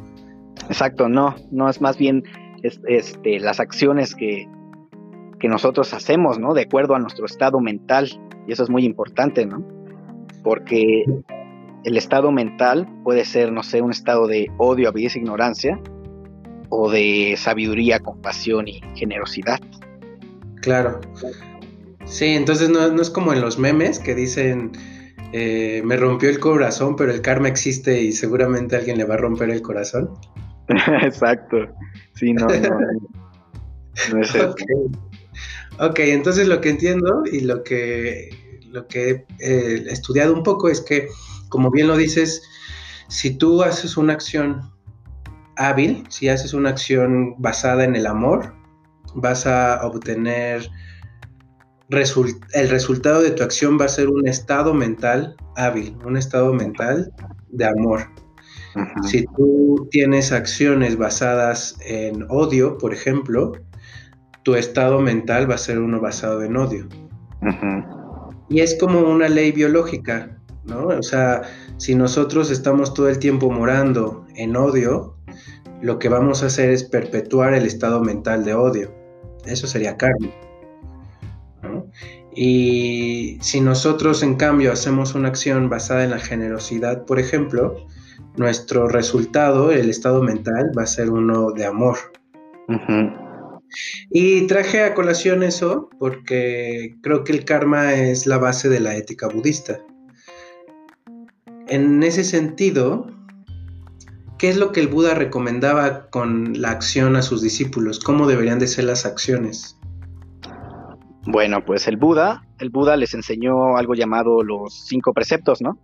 Exacto, 0.69 1.09
no, 1.09 1.35
no 1.51 1.69
es 1.69 1.81
más 1.81 1.99
bien 1.99 2.23
este, 2.63 3.41
las 3.41 3.59
acciones 3.59 4.15
que, 4.15 4.49
que 5.41 5.49
nosotros 5.49 5.93
hacemos, 5.93 6.39
¿no? 6.39 6.55
De 6.55 6.63
acuerdo 6.63 6.95
a 6.95 7.01
nuestro 7.01 7.27
estado 7.27 7.59
mental, 7.61 8.09
y 8.47 8.53
eso 8.53 8.63
es 8.65 8.71
muy 8.71 8.85
importante, 8.85 9.47
¿no? 9.47 9.65
Porque 10.43 11.05
el 11.85 11.97
estado 11.97 12.33
mental 12.33 12.89
puede 13.05 13.25
ser, 13.25 13.53
no 13.53 13.63
sé, 13.63 13.83
un 13.83 13.91
estado 13.91 14.27
de 14.27 14.51
odio, 14.59 14.89
avidez, 14.89 15.17
ignorancia, 15.17 15.81
o 16.69 16.91
de 16.91 17.35
sabiduría, 17.37 18.01
compasión 18.01 18.69
y 18.69 18.81
generosidad. 18.95 19.61
Claro. 20.63 21.01
Sí, 22.05 22.27
entonces 22.27 22.71
no, 22.71 22.91
no, 22.91 23.03
es 23.03 23.11
como 23.11 23.33
en 23.33 23.41
los 23.41 23.59
memes 23.59 23.99
que 23.99 24.15
dicen, 24.15 24.73
eh, 25.33 25.83
me 25.85 25.97
rompió 25.97 26.31
el 26.31 26.41
corazón, 26.41 26.97
pero 26.97 27.13
el 27.13 27.21
karma 27.21 27.49
existe 27.49 28.01
y 28.01 28.13
seguramente 28.13 28.77
alguien 28.77 28.99
le 28.99 29.05
va 29.05 29.15
a 29.15 29.19
romper 29.19 29.51
el 29.51 29.63
corazón. 29.63 30.11
Exacto. 31.03 31.57
Sí, 32.15 32.33
no, 32.33 32.47
no. 32.47 32.79
no 34.13 34.21
es 34.21 34.35
ok, 35.83 35.99
entonces 35.99 36.47
lo 36.47 36.61
que 36.61 36.71
entiendo 36.71 37.25
y 37.31 37.41
lo 37.41 37.65
que, 37.65 38.31
lo 38.71 38.87
que 38.87 39.25
he 39.41 39.75
estudiado 39.91 40.33
un 40.33 40.43
poco 40.43 40.69
es 40.69 40.81
que, 40.81 41.09
como 41.49 41.71
bien 41.71 41.89
lo 41.89 41.97
dices, 41.97 42.43
si 43.09 43.37
tú 43.37 43.63
haces 43.63 43.97
una 43.97 44.13
acción 44.13 44.73
hábil, 45.57 46.05
si 46.09 46.29
haces 46.29 46.55
una 46.55 46.71
acción 46.71 47.35
basada 47.39 47.85
en 47.85 47.97
el 47.97 48.07
amor, 48.07 48.55
vas 49.15 49.47
a 49.47 49.85
obtener 49.85 50.71
el 52.55 52.71
resultado 52.71 53.21
de 53.21 53.33
tu 53.33 53.43
acción 53.43 53.79
va 53.79 53.85
a 53.85 53.89
ser 53.89 54.09
un 54.09 54.27
estado 54.27 54.73
mental 54.73 55.37
hábil, 55.57 55.95
un 56.07 56.17
estado 56.17 56.55
mental 56.55 57.13
de 57.51 57.67
amor. 57.67 58.09
Si 59.03 59.27
tú 59.37 59.89
tienes 59.91 60.33
acciones 60.33 60.97
basadas 60.97 61.77
en 61.85 62.25
odio, 62.31 62.79
por 62.79 62.95
ejemplo, 62.95 63.53
tu 64.43 64.55
estado 64.55 65.01
mental 65.01 65.51
va 65.51 65.55
a 65.55 65.59
ser 65.59 65.79
uno 65.79 66.01
basado 66.01 66.43
en 66.43 66.57
odio. 66.57 66.89
Y 68.49 68.61
es 68.61 68.77
como 68.79 69.01
una 69.01 69.29
ley 69.29 69.53
biológica, 69.53 70.37
¿no? 70.65 70.89
O 70.89 71.03
sea, 71.03 71.43
si 71.79 71.95
nosotros 71.95 72.51
estamos 72.51 72.95
todo 72.95 73.09
el 73.09 73.19
tiempo 73.19 73.51
morando 73.51 74.27
en 74.37 74.57
odio, 74.57 75.17
lo 75.81 75.99
que 75.99 76.09
vamos 76.09 76.43
a 76.43 76.47
hacer 76.47 76.71
es 76.71 76.85
perpetuar 76.85 77.55
el 77.55 77.67
estado 77.67 78.01
mental 78.01 78.45
de 78.45 78.55
odio. 78.55 78.95
Eso 79.45 79.67
sería 79.67 79.97
karma. 79.97 80.29
Y 82.35 83.39
si 83.41 83.61
nosotros 83.61 84.23
en 84.23 84.37
cambio 84.37 84.73
hacemos 84.73 85.15
una 85.15 85.29
acción 85.29 85.69
basada 85.69 86.05
en 86.05 86.11
la 86.11 86.19
generosidad, 86.19 87.05
por 87.05 87.19
ejemplo, 87.19 87.77
nuestro 88.37 88.89
resultado, 88.89 89.71
el 89.71 89.91
estado 89.91 90.23
mental, 90.23 90.73
va 90.77 90.85
a 90.85 90.87
ser 90.87 91.11
uno 91.11 91.51
de 91.51 91.67
amor. 91.67 91.99
Y 94.11 94.47
traje 94.47 94.83
a 94.83 94.95
colación 94.95 95.43
eso 95.43 95.89
porque 95.99 96.97
creo 97.03 97.25
que 97.25 97.33
el 97.33 97.45
karma 97.45 97.95
es 97.95 98.27
la 98.27 98.39
base 98.39 98.69
de 98.69 98.81
la 98.81 98.97
ética 98.97 99.29
budista. 99.29 99.81
En 101.69 102.03
ese 102.03 102.25
sentido, 102.25 103.07
¿qué 104.39 104.49
es 104.51 104.57
lo 104.57 104.73
que 104.73 104.81
el 104.81 104.89
Buda 104.89 105.15
recomendaba 105.15 106.11
con 106.11 106.61
la 106.61 106.71
acción 106.71 107.17
a 107.17 107.23
sus 107.23 107.41
discípulos? 107.41 108.01
¿Cómo 108.01 108.27
deberían 108.27 108.59
de 108.59 108.67
ser 108.67 108.85
las 108.85 109.07
acciones? 109.07 109.79
Bueno, 111.27 111.65
pues 111.65 111.87
el 111.87 111.97
Buda, 111.97 112.43
el 112.59 112.71
Buda 112.71 112.97
les 112.97 113.15
enseñó 113.15 113.77
algo 113.77 113.95
llamado 113.95 114.43
los 114.43 114.87
cinco 114.87 115.15
preceptos, 115.15 115.63
¿no? 115.63 115.79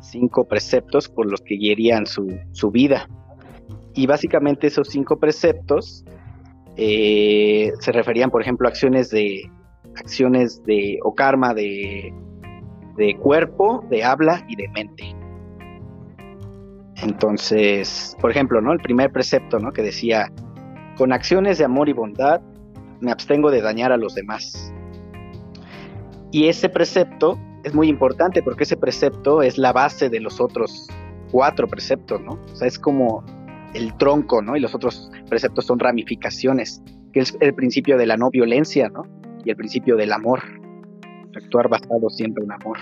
Cinco 0.00 0.46
preceptos 0.46 1.08
por 1.08 1.28
los 1.28 1.40
que 1.40 1.56
guiarían 1.56 2.06
su, 2.06 2.38
su 2.52 2.70
vida. 2.70 3.08
Y 3.94 4.06
básicamente 4.06 4.68
esos 4.68 4.88
cinco 4.88 5.18
preceptos 5.18 6.04
eh, 6.76 7.72
se 7.80 7.92
referían, 7.92 8.30
por 8.30 8.42
ejemplo, 8.42 8.68
a 8.68 8.70
acciones 8.70 9.10
de 9.10 9.50
acciones 9.96 10.62
de 10.64 10.98
o 11.04 11.14
karma 11.14 11.54
de, 11.54 12.12
de 12.96 13.16
cuerpo, 13.16 13.84
de 13.90 14.02
habla 14.02 14.44
y 14.48 14.56
de 14.56 14.68
mente. 14.68 15.14
Entonces, 16.96 18.16
por 18.20 18.30
ejemplo, 18.30 18.60
¿no? 18.60 18.72
El 18.72 18.80
primer 18.80 19.12
precepto, 19.12 19.58
¿no? 19.58 19.72
Que 19.72 19.82
decía, 19.82 20.32
con 20.96 21.12
acciones 21.12 21.58
de 21.58 21.64
amor 21.64 21.88
y 21.88 21.92
bondad 21.92 22.40
me 23.00 23.10
abstengo 23.10 23.50
de 23.50 23.60
dañar 23.60 23.92
a 23.92 23.96
los 23.96 24.14
demás. 24.14 24.72
Y 26.30 26.48
ese 26.48 26.68
precepto 26.68 27.38
es 27.62 27.74
muy 27.74 27.88
importante 27.88 28.42
porque 28.42 28.64
ese 28.64 28.76
precepto 28.76 29.42
es 29.42 29.58
la 29.58 29.72
base 29.72 30.08
de 30.08 30.20
los 30.20 30.40
otros 30.40 30.88
cuatro 31.30 31.66
preceptos, 31.66 32.20
¿no? 32.20 32.38
O 32.52 32.56
sea, 32.56 32.68
es 32.68 32.78
como 32.78 33.24
el 33.74 33.96
tronco, 33.96 34.42
¿no? 34.42 34.56
Y 34.56 34.60
los 34.60 34.74
otros 34.74 35.10
preceptos 35.28 35.66
son 35.66 35.78
ramificaciones, 35.78 36.82
que 37.12 37.20
es 37.20 37.36
el 37.40 37.54
principio 37.54 37.98
de 37.98 38.06
la 38.06 38.16
no 38.16 38.30
violencia, 38.30 38.88
¿no? 38.88 39.02
Y 39.44 39.50
el 39.50 39.56
principio 39.56 39.96
del 39.96 40.12
amor, 40.12 40.40
actuar 41.36 41.68
basado 41.68 42.08
siempre 42.10 42.44
en 42.44 42.52
amor. 42.52 42.78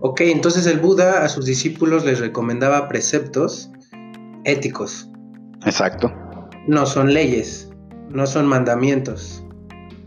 Ok, 0.00 0.22
entonces 0.22 0.66
el 0.66 0.80
Buda 0.80 1.24
a 1.24 1.28
sus 1.28 1.46
discípulos 1.46 2.04
les 2.04 2.20
recomendaba 2.20 2.88
preceptos 2.88 3.70
éticos. 4.44 5.10
Exacto. 5.64 6.12
No 6.66 6.86
son 6.86 7.12
leyes 7.12 7.70
no 8.10 8.26
son 8.26 8.46
mandamientos. 8.46 9.44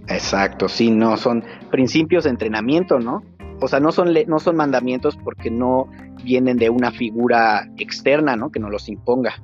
Exacto, 0.07 0.67
sí, 0.67 0.91
no, 0.91 1.17
son 1.17 1.43
principios 1.71 2.25
de 2.25 2.31
entrenamiento, 2.31 2.99
¿no? 2.99 3.23
O 3.61 3.67
sea, 3.67 3.79
no 3.79 3.91
son, 3.91 4.13
no 4.27 4.39
son 4.39 4.57
mandamientos 4.57 5.17
porque 5.23 5.49
no 5.49 5.87
vienen 6.23 6.57
de 6.57 6.69
una 6.69 6.91
figura 6.91 7.69
externa, 7.77 8.35
¿no? 8.35 8.51
Que 8.51 8.59
nos 8.59 8.71
los 8.71 8.89
imponga. 8.89 9.41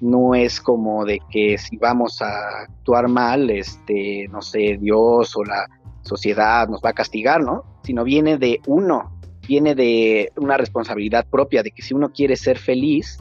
No 0.00 0.34
es 0.34 0.60
como 0.60 1.04
de 1.04 1.20
que 1.30 1.58
si 1.58 1.76
vamos 1.76 2.20
a 2.20 2.62
actuar 2.62 3.08
mal, 3.08 3.50
este, 3.50 4.26
no 4.30 4.42
sé, 4.42 4.78
Dios 4.80 5.36
o 5.36 5.44
la 5.44 5.66
sociedad 6.02 6.68
nos 6.68 6.80
va 6.82 6.90
a 6.90 6.94
castigar, 6.94 7.42
¿no? 7.42 7.64
Sino 7.82 8.04
viene 8.04 8.38
de 8.38 8.60
uno, 8.66 9.18
viene 9.48 9.74
de 9.74 10.30
una 10.36 10.56
responsabilidad 10.56 11.26
propia, 11.28 11.62
de 11.62 11.70
que 11.70 11.82
si 11.82 11.94
uno 11.94 12.10
quiere 12.10 12.36
ser 12.36 12.58
feliz 12.58 13.18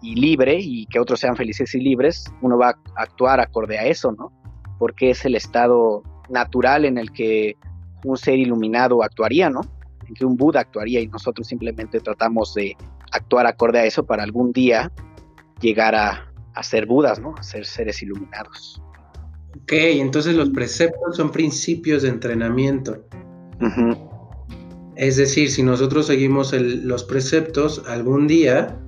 y 0.00 0.14
libre 0.16 0.58
y 0.60 0.86
que 0.86 1.00
otros 1.00 1.20
sean 1.20 1.36
felices 1.36 1.74
y 1.74 1.80
libres, 1.80 2.24
uno 2.42 2.58
va 2.58 2.70
a 2.70 2.78
actuar 2.96 3.40
acorde 3.40 3.78
a 3.78 3.84
eso, 3.86 4.12
¿no? 4.12 4.32
Porque 4.78 5.10
es 5.10 5.24
el 5.24 5.34
estado 5.34 6.02
natural 6.28 6.84
en 6.84 6.98
el 6.98 7.12
que 7.12 7.56
un 8.04 8.16
ser 8.16 8.38
iluminado 8.38 9.02
actuaría, 9.02 9.50
¿no? 9.50 9.60
En 10.06 10.14
que 10.14 10.24
un 10.24 10.36
Buda 10.36 10.60
actuaría 10.60 11.00
y 11.00 11.06
nosotros 11.06 11.46
simplemente 11.46 12.00
tratamos 12.00 12.54
de 12.54 12.76
actuar 13.12 13.46
acorde 13.46 13.78
a 13.78 13.84
eso 13.84 14.04
para 14.04 14.22
algún 14.22 14.52
día 14.52 14.90
llegar 15.64 15.94
a, 15.94 16.30
ser 16.62 16.86
Budas, 16.86 17.18
¿no? 17.18 17.34
A 17.36 17.42
ser 17.42 17.64
seres 17.64 18.00
iluminados. 18.02 18.80
Ok, 19.62 19.72
entonces 19.72 20.36
los 20.36 20.50
preceptos 20.50 21.16
son 21.16 21.32
principios 21.32 22.02
de 22.02 22.10
entrenamiento. 22.10 23.04
Es 24.96 25.16
decir, 25.16 25.50
si 25.50 25.62
nosotros 25.62 26.06
seguimos 26.06 26.52
los 26.52 27.02
preceptos, 27.04 27.82
algún 27.88 28.28
día, 28.28 28.78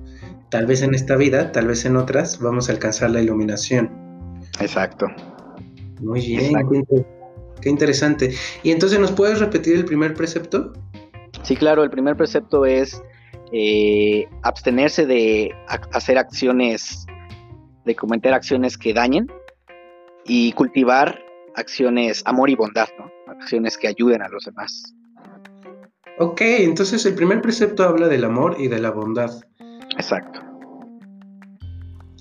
tal 0.49 0.65
vez 0.65 0.81
en 0.81 0.93
esta 0.93 1.15
vida, 1.15 1.51
tal 1.51 1.67
vez 1.67 1.83
en 1.85 1.97
otras, 1.97 2.39
vamos 2.39 2.69
a 2.69 2.73
alcanzar 2.73 3.09
la 3.09 3.21
iluminación. 3.21 3.89
Exacto. 4.59 5.07
Muy 5.99 6.21
bien, 6.21 6.53
Qué, 7.61 7.69
interesante. 7.69 8.33
¿Y 8.61 8.71
entonces 8.71 8.99
nos 8.99 9.11
puedes 9.11 9.39
repetir 9.39 9.75
el 9.75 9.85
primer 9.85 10.13
precepto? 10.13 10.73
Sí, 11.41 11.55
claro, 11.55 11.83
el 11.83 11.89
primer 11.89 12.15
precepto 12.15 12.65
es 12.65 13.01
eh, 13.51 14.27
abstenerse 14.43 15.05
de 15.05 15.55
hacer 15.67 16.17
acciones, 16.17 17.05
de 17.85 17.95
cometer 17.95 18.33
acciones 18.33 18.77
que 18.77 18.93
dañen 18.93 19.27
y 20.25 20.51
cultivar 20.53 21.23
acciones, 21.55 22.21
amor 22.25 22.49
y 22.49 22.55
bondad, 22.55 22.87
¿no? 22.99 23.09
Acciones 23.27 23.77
que 23.77 23.87
ayuden 23.87 24.21
a 24.21 24.29
los 24.29 24.45
demás. 24.45 24.93
Ok, 26.19 26.41
entonces 26.41 27.05
el 27.05 27.15
primer 27.15 27.41
precepto 27.41 27.83
habla 27.83 28.07
del 28.07 28.25
amor 28.25 28.55
y 28.59 28.67
de 28.67 28.79
la 28.79 28.91
bondad. 28.91 29.31
Exacto. 29.97 30.41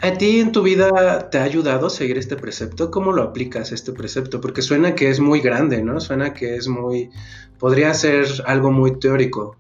¿A 0.03 0.13
ti 0.13 0.41
en 0.41 0.53
tu 0.53 0.63
vida 0.63 1.31
te 1.31 1.39
ha 1.39 1.43
ayudado 1.43 1.87
a 1.87 1.91
seguir 1.91 2.19
este 2.19 2.37
precepto? 2.37 2.91
¿Cómo 2.91 3.13
lo 3.13 3.23
aplicas 3.23 3.73
este 3.73 3.93
precepto? 3.93 4.43
Porque 4.43 4.61
suena 4.61 4.95
que 4.95 5.09
es 5.09 5.21
muy 5.21 5.41
grande, 5.41 5.83
¿no? 5.83 6.01
Suena 6.01 6.35
que 6.35 6.57
es 6.57 6.69
muy... 6.69 7.11
podría 7.59 7.95
ser 7.95 8.27
algo 8.45 8.71
muy 8.71 8.99
teórico. 8.99 9.57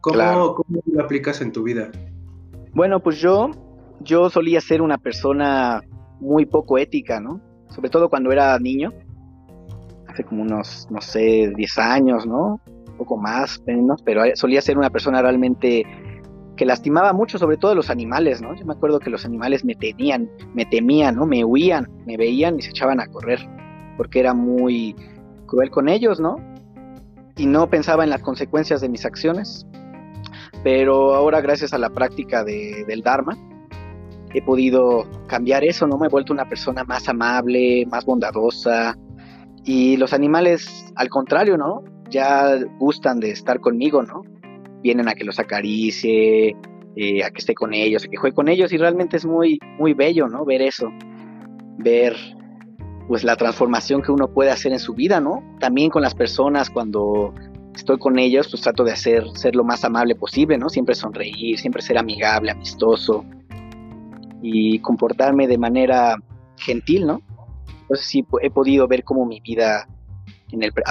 ¿Cómo, 0.00 0.54
¿cómo 0.54 0.82
lo 0.86 1.02
aplicas 1.02 1.40
en 1.40 1.52
tu 1.52 1.62
vida? 1.62 1.90
Bueno, 2.72 3.00
pues 3.00 3.20
yo, 3.20 3.50
yo 4.00 4.30
solía 4.30 4.60
ser 4.60 4.82
una 4.82 4.98
persona 4.98 5.82
muy 6.20 6.46
poco 6.46 6.78
ética, 6.78 7.20
¿no? 7.20 7.40
Sobre 7.70 7.90
todo 7.90 8.08
cuando 8.08 8.32
era 8.32 8.58
niño, 8.58 8.92
hace 10.06 10.24
como 10.24 10.42
unos, 10.42 10.86
no 10.90 11.00
sé, 11.00 11.52
10 11.54 11.78
años, 11.78 12.26
¿no? 12.26 12.60
poco 12.98 13.16
más, 13.16 13.62
menos, 13.66 14.02
pero 14.02 14.22
solía 14.34 14.60
ser 14.60 14.76
una 14.76 14.90
persona 14.90 15.22
realmente 15.22 15.86
que 16.56 16.66
lastimaba 16.66 17.12
mucho, 17.12 17.38
sobre 17.38 17.56
todo 17.56 17.74
los 17.74 17.88
animales, 17.88 18.42
¿no? 18.42 18.54
Yo 18.54 18.66
me 18.66 18.74
acuerdo 18.74 18.98
que 18.98 19.08
los 19.08 19.24
animales 19.24 19.64
me 19.64 19.76
tenían, 19.76 20.28
me 20.54 20.66
temían, 20.66 21.14
¿no? 21.14 21.24
Me 21.24 21.44
huían, 21.44 21.88
me 22.04 22.16
veían 22.16 22.58
y 22.58 22.62
se 22.62 22.70
echaban 22.70 23.00
a 23.00 23.06
correr, 23.06 23.38
porque 23.96 24.18
era 24.18 24.34
muy 24.34 24.96
cruel 25.46 25.70
con 25.70 25.88
ellos, 25.88 26.18
¿no? 26.18 26.36
Y 27.36 27.46
no 27.46 27.70
pensaba 27.70 28.02
en 28.02 28.10
las 28.10 28.22
consecuencias 28.22 28.80
de 28.80 28.88
mis 28.88 29.06
acciones. 29.06 29.66
Pero 30.62 31.14
ahora, 31.14 31.40
gracias 31.40 31.72
a 31.72 31.78
la 31.78 31.90
práctica 31.90 32.44
del 32.44 33.02
Dharma, 33.02 33.36
he 34.34 34.42
podido 34.42 35.06
cambiar 35.26 35.64
eso, 35.64 35.86
¿no? 35.86 35.98
Me 35.98 36.06
he 36.06 36.10
vuelto 36.10 36.32
una 36.32 36.48
persona 36.48 36.84
más 36.84 37.08
amable, 37.08 37.86
más 37.90 38.04
bondadosa. 38.04 38.96
Y 39.64 39.96
los 39.96 40.12
animales, 40.12 40.92
al 40.96 41.08
contrario, 41.08 41.56
¿no? 41.56 41.82
ya 42.10 42.56
gustan 42.78 43.20
de 43.20 43.30
estar 43.30 43.60
conmigo, 43.60 44.02
¿no? 44.02 44.22
Vienen 44.82 45.08
a 45.08 45.14
que 45.14 45.24
los 45.24 45.38
acaricie, 45.38 46.56
eh, 46.96 47.24
a 47.24 47.30
que 47.30 47.38
esté 47.38 47.54
con 47.54 47.74
ellos, 47.74 48.04
a 48.04 48.08
que 48.08 48.16
juegue 48.16 48.34
con 48.34 48.48
ellos 48.48 48.72
y 48.72 48.78
realmente 48.78 49.16
es 49.16 49.26
muy, 49.26 49.58
muy 49.78 49.94
bello, 49.94 50.28
¿no? 50.28 50.44
Ver 50.44 50.62
eso, 50.62 50.90
ver 51.78 52.16
pues 53.06 53.24
la 53.24 53.36
transformación 53.36 54.02
que 54.02 54.12
uno 54.12 54.28
puede 54.32 54.50
hacer 54.50 54.72
en 54.72 54.78
su 54.78 54.94
vida, 54.94 55.20
¿no? 55.20 55.42
También 55.60 55.90
con 55.90 56.02
las 56.02 56.14
personas 56.14 56.70
cuando 56.70 57.32
estoy 57.78 57.98
con 57.98 58.18
ellos, 58.18 58.48
pues 58.50 58.62
trato 58.62 58.84
de 58.84 58.92
hacer 58.92 59.24
ser 59.34 59.54
lo 59.54 59.64
más 59.64 59.84
amable 59.84 60.14
posible, 60.14 60.58
¿no? 60.58 60.68
Siempre 60.68 60.94
sonreír, 60.94 61.58
siempre 61.58 61.80
ser 61.80 61.96
amigable, 61.96 62.50
amistoso 62.50 63.24
y 64.42 64.78
comportarme 64.80 65.46
de 65.46 65.58
manera 65.58 66.16
gentil, 66.56 67.06
¿no? 67.06 67.22
Entonces 67.82 68.06
sí 68.06 68.26
he 68.42 68.50
podido 68.50 68.86
ver 68.86 69.04
cómo 69.04 69.24
mi 69.24 69.40
vida 69.40 69.88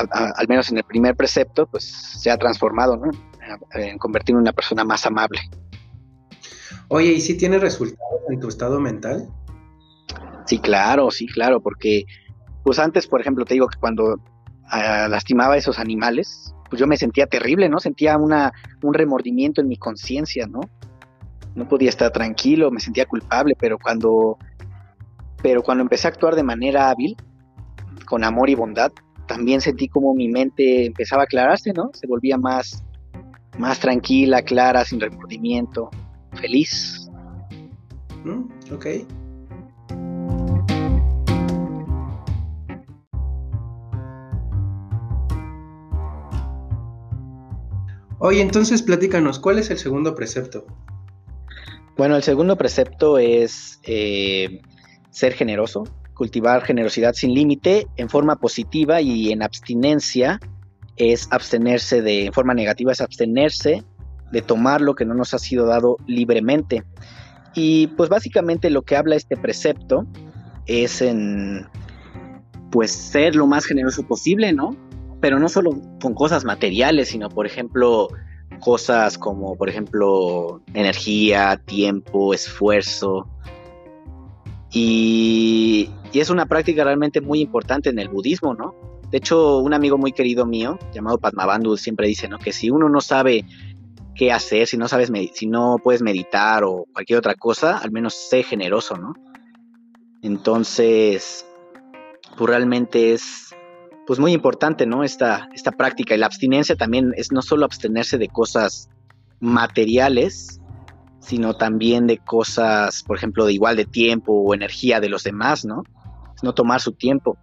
al 0.01 0.47
menos 0.47 0.69
en 0.71 0.77
el 0.77 0.83
primer 0.83 1.15
precepto, 1.15 1.65
pues 1.65 1.83
se 1.83 2.29
ha 2.29 2.37
transformado, 2.37 2.95
¿no? 2.95 3.11
En 3.73 3.97
convertirme 3.97 4.37
en 4.37 4.43
una 4.43 4.53
persona 4.53 4.83
más 4.83 5.05
amable. 5.05 5.39
Oye, 6.89 7.11
¿y 7.13 7.21
si 7.21 7.37
tiene 7.37 7.57
resultados 7.57 8.21
en 8.29 8.39
tu 8.39 8.47
estado 8.47 8.79
mental? 8.79 9.27
Sí, 10.45 10.59
claro, 10.59 11.11
sí, 11.11 11.27
claro, 11.27 11.59
porque 11.59 12.05
pues 12.63 12.79
antes, 12.79 13.07
por 13.07 13.19
ejemplo, 13.19 13.45
te 13.45 13.55
digo 13.55 13.67
que 13.67 13.79
cuando 13.79 14.19
ah, 14.69 15.07
lastimaba 15.09 15.55
a 15.55 15.57
esos 15.57 15.79
animales, 15.79 16.53
pues 16.69 16.79
yo 16.79 16.87
me 16.87 16.97
sentía 16.97 17.27
terrible, 17.27 17.69
¿no? 17.69 17.79
Sentía 17.79 18.17
una, 18.17 18.51
un 18.81 18.93
remordimiento 18.93 19.61
en 19.61 19.67
mi 19.67 19.77
conciencia, 19.77 20.47
¿no? 20.47 20.61
No 21.55 21.67
podía 21.67 21.89
estar 21.89 22.11
tranquilo, 22.11 22.71
me 22.71 22.79
sentía 22.79 23.05
culpable, 23.05 23.55
pero 23.59 23.77
cuando, 23.77 24.37
pero 25.41 25.63
cuando 25.63 25.81
empecé 25.81 26.07
a 26.07 26.11
actuar 26.11 26.35
de 26.35 26.43
manera 26.43 26.89
hábil, 26.89 27.15
con 28.05 28.23
amor 28.23 28.49
y 28.49 28.55
bondad, 28.55 28.91
también 29.27 29.61
sentí 29.61 29.87
como 29.87 30.13
mi 30.13 30.29
mente 30.29 30.85
empezaba 30.85 31.23
a 31.23 31.25
aclararse, 31.25 31.73
¿no? 31.73 31.91
Se 31.93 32.07
volvía 32.07 32.37
más, 32.37 32.83
más 33.57 33.79
tranquila, 33.79 34.41
clara, 34.41 34.85
sin 34.85 34.99
remordimiento, 34.99 35.89
feliz. 36.33 37.09
Mm, 38.23 38.73
ok. 38.73 38.85
Oye, 48.19 48.41
entonces 48.41 48.81
platícanos, 48.81 49.39
¿cuál 49.39 49.59
es 49.59 49.69
el 49.69 49.77
segundo 49.77 50.15
precepto? 50.15 50.65
Bueno, 51.97 52.15
el 52.15 52.23
segundo 52.23 52.57
precepto 52.57 53.17
es 53.17 53.79
eh, 53.83 54.61
ser 55.11 55.33
generoso, 55.33 55.83
cultivar 56.13 56.63
generosidad 56.63 57.13
sin 57.13 57.33
límite 57.33 57.87
en 57.95 58.09
forma 58.09 58.37
positiva 58.37 59.01
y 59.01 59.31
en 59.31 59.43
abstinencia 59.43 60.39
es 60.95 61.27
abstenerse 61.31 62.01
de, 62.01 62.25
en 62.25 62.33
forma 62.33 62.55
negativa 62.55 62.91
es 62.91 63.01
abstenerse 63.01 63.83
de 64.31 64.41
tomar 64.41 64.81
lo 64.81 64.95
que 64.95 65.05
no 65.05 65.13
nos 65.13 65.33
ha 65.33 65.39
sido 65.39 65.67
dado 65.67 65.97
libremente. 66.07 66.83
Y 67.53 67.87
pues 67.87 68.09
básicamente 68.09 68.69
lo 68.69 68.81
que 68.81 68.95
habla 68.95 69.15
este 69.15 69.37
precepto 69.37 70.05
es 70.65 71.01
en 71.01 71.67
pues 72.71 72.91
ser 72.91 73.35
lo 73.35 73.47
más 73.47 73.65
generoso 73.65 74.05
posible, 74.07 74.53
¿no? 74.53 74.75
Pero 75.19 75.39
no 75.39 75.49
solo 75.49 75.71
con 76.01 76.13
cosas 76.13 76.45
materiales, 76.45 77.09
sino 77.09 77.29
por 77.29 77.45
ejemplo 77.45 78.07
cosas 78.59 79.17
como 79.17 79.55
por 79.55 79.69
ejemplo 79.69 80.61
energía, 80.73 81.61
tiempo, 81.65 82.33
esfuerzo, 82.33 83.27
y, 84.71 85.89
es 86.13 86.29
una 86.29 86.45
práctica 86.47 86.83
realmente 86.83 87.21
muy 87.21 87.41
importante 87.41 87.89
en 87.89 87.99
el 87.99 88.09
budismo, 88.09 88.53
¿no? 88.53 88.75
De 89.11 89.19
hecho, 89.19 89.59
un 89.59 89.73
amigo 89.73 89.97
muy 89.97 90.11
querido 90.11 90.45
mío, 90.45 90.79
llamado 90.91 91.19
Padmabandhu, 91.19 91.77
siempre 91.77 92.07
dice, 92.07 92.27
¿no? 92.27 92.39
Que 92.39 92.51
si 92.51 92.69
uno 92.69 92.89
no 92.89 92.99
sabe 93.01 93.45
qué 94.15 94.31
hacer, 94.31 94.67
si 94.67 94.77
no 94.77 94.87
sabes, 94.87 95.11
si 95.33 95.47
no 95.47 95.77
puedes 95.83 96.01
meditar 96.01 96.63
o 96.63 96.85
cualquier 96.91 97.19
otra 97.19 97.35
cosa, 97.35 97.77
al 97.77 97.91
menos 97.91 98.15
sé 98.15 98.43
generoso, 98.43 98.97
¿no? 98.97 99.13
Entonces, 100.23 101.45
pues 102.35 102.49
realmente 102.49 103.13
es 103.13 103.46
pues 104.07 104.19
muy 104.19 104.31
importante, 104.31 104.87
¿no? 104.87 105.03
Esta, 105.03 105.49
esta 105.53 105.73
práctica 105.73 106.15
y 106.15 106.17
la 106.17 106.27
abstinencia 106.27 106.77
también 106.77 107.13
es 107.17 107.33
no 107.33 107.41
solo 107.41 107.65
abstenerse 107.65 108.17
de 108.17 108.29
cosas 108.29 108.89
materiales, 109.41 110.61
sino 111.19 111.57
también 111.57 112.07
de 112.07 112.17
cosas, 112.17 113.03
por 113.03 113.17
ejemplo, 113.17 113.45
de 113.45 113.51
igual 113.51 113.75
de 113.75 113.85
tiempo 113.85 114.31
o 114.31 114.53
energía 114.53 115.01
de 115.01 115.09
los 115.09 115.23
demás, 115.23 115.65
¿no? 115.65 115.83
No 116.41 116.53
tomar 116.53 116.79
su 116.79 116.93
tiempo. 116.93 117.37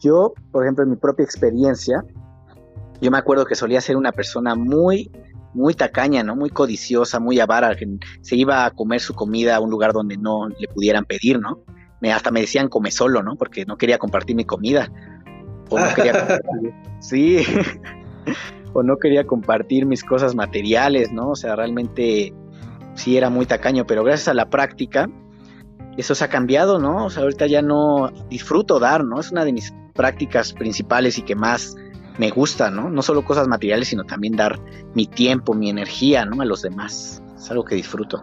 Yo, 0.00 0.32
por 0.50 0.64
ejemplo, 0.64 0.84
en 0.84 0.90
mi 0.90 0.96
propia 0.96 1.24
experiencia, 1.24 2.02
yo 3.02 3.10
me 3.10 3.18
acuerdo 3.18 3.44
que 3.44 3.54
solía 3.54 3.82
ser 3.82 3.98
una 3.98 4.12
persona 4.12 4.54
muy, 4.54 5.10
muy 5.52 5.74
tacaña, 5.74 6.22
¿no? 6.22 6.34
Muy 6.34 6.48
codiciosa, 6.48 7.20
muy 7.20 7.40
avara, 7.40 7.76
que 7.76 7.86
se 8.22 8.36
iba 8.36 8.64
a 8.64 8.70
comer 8.70 9.00
su 9.00 9.14
comida 9.14 9.56
a 9.56 9.60
un 9.60 9.68
lugar 9.68 9.92
donde 9.92 10.16
no 10.16 10.48
le 10.48 10.66
pudieran 10.68 11.04
pedir, 11.04 11.38
¿no? 11.38 11.62
Me, 12.00 12.10
hasta 12.10 12.30
me 12.30 12.40
decían 12.40 12.68
come 12.68 12.90
solo, 12.90 13.22
¿no? 13.22 13.36
Porque 13.36 13.66
no 13.66 13.76
quería 13.76 13.98
compartir 13.98 14.34
mi 14.34 14.46
comida. 14.46 14.90
O 15.70 15.78
no 15.78 15.94
quería 15.94 16.40
sí. 17.00 17.42
o 18.72 18.82
no 18.82 18.98
quería 18.98 19.26
compartir 19.26 19.86
mis 19.86 20.04
cosas 20.04 20.34
materiales, 20.34 21.10
¿no? 21.12 21.30
O 21.30 21.36
sea, 21.36 21.56
realmente 21.56 22.32
sí 22.94 23.16
era 23.16 23.30
muy 23.30 23.46
tacaño, 23.46 23.86
pero 23.86 24.04
gracias 24.04 24.28
a 24.28 24.34
la 24.34 24.50
práctica 24.50 25.08
eso 25.96 26.14
se 26.14 26.24
ha 26.24 26.28
cambiado, 26.28 26.78
¿no? 26.78 27.06
O 27.06 27.10
sea, 27.10 27.22
ahorita 27.22 27.46
ya 27.46 27.62
no 27.62 28.10
disfruto 28.28 28.78
dar, 28.78 29.04
¿no? 29.04 29.20
Es 29.20 29.30
una 29.30 29.44
de 29.44 29.52
mis 29.52 29.72
prácticas 29.94 30.52
principales 30.52 31.18
y 31.18 31.22
que 31.22 31.34
más 31.34 31.76
me 32.18 32.30
gusta, 32.30 32.70
¿no? 32.70 32.90
No 32.90 33.02
solo 33.02 33.24
cosas 33.24 33.48
materiales, 33.48 33.88
sino 33.88 34.04
también 34.04 34.36
dar 34.36 34.60
mi 34.94 35.06
tiempo, 35.06 35.54
mi 35.54 35.70
energía, 35.70 36.24
¿no? 36.24 36.40
A 36.42 36.44
los 36.44 36.62
demás. 36.62 37.22
Es 37.36 37.50
algo 37.50 37.64
que 37.64 37.74
disfruto. 37.74 38.22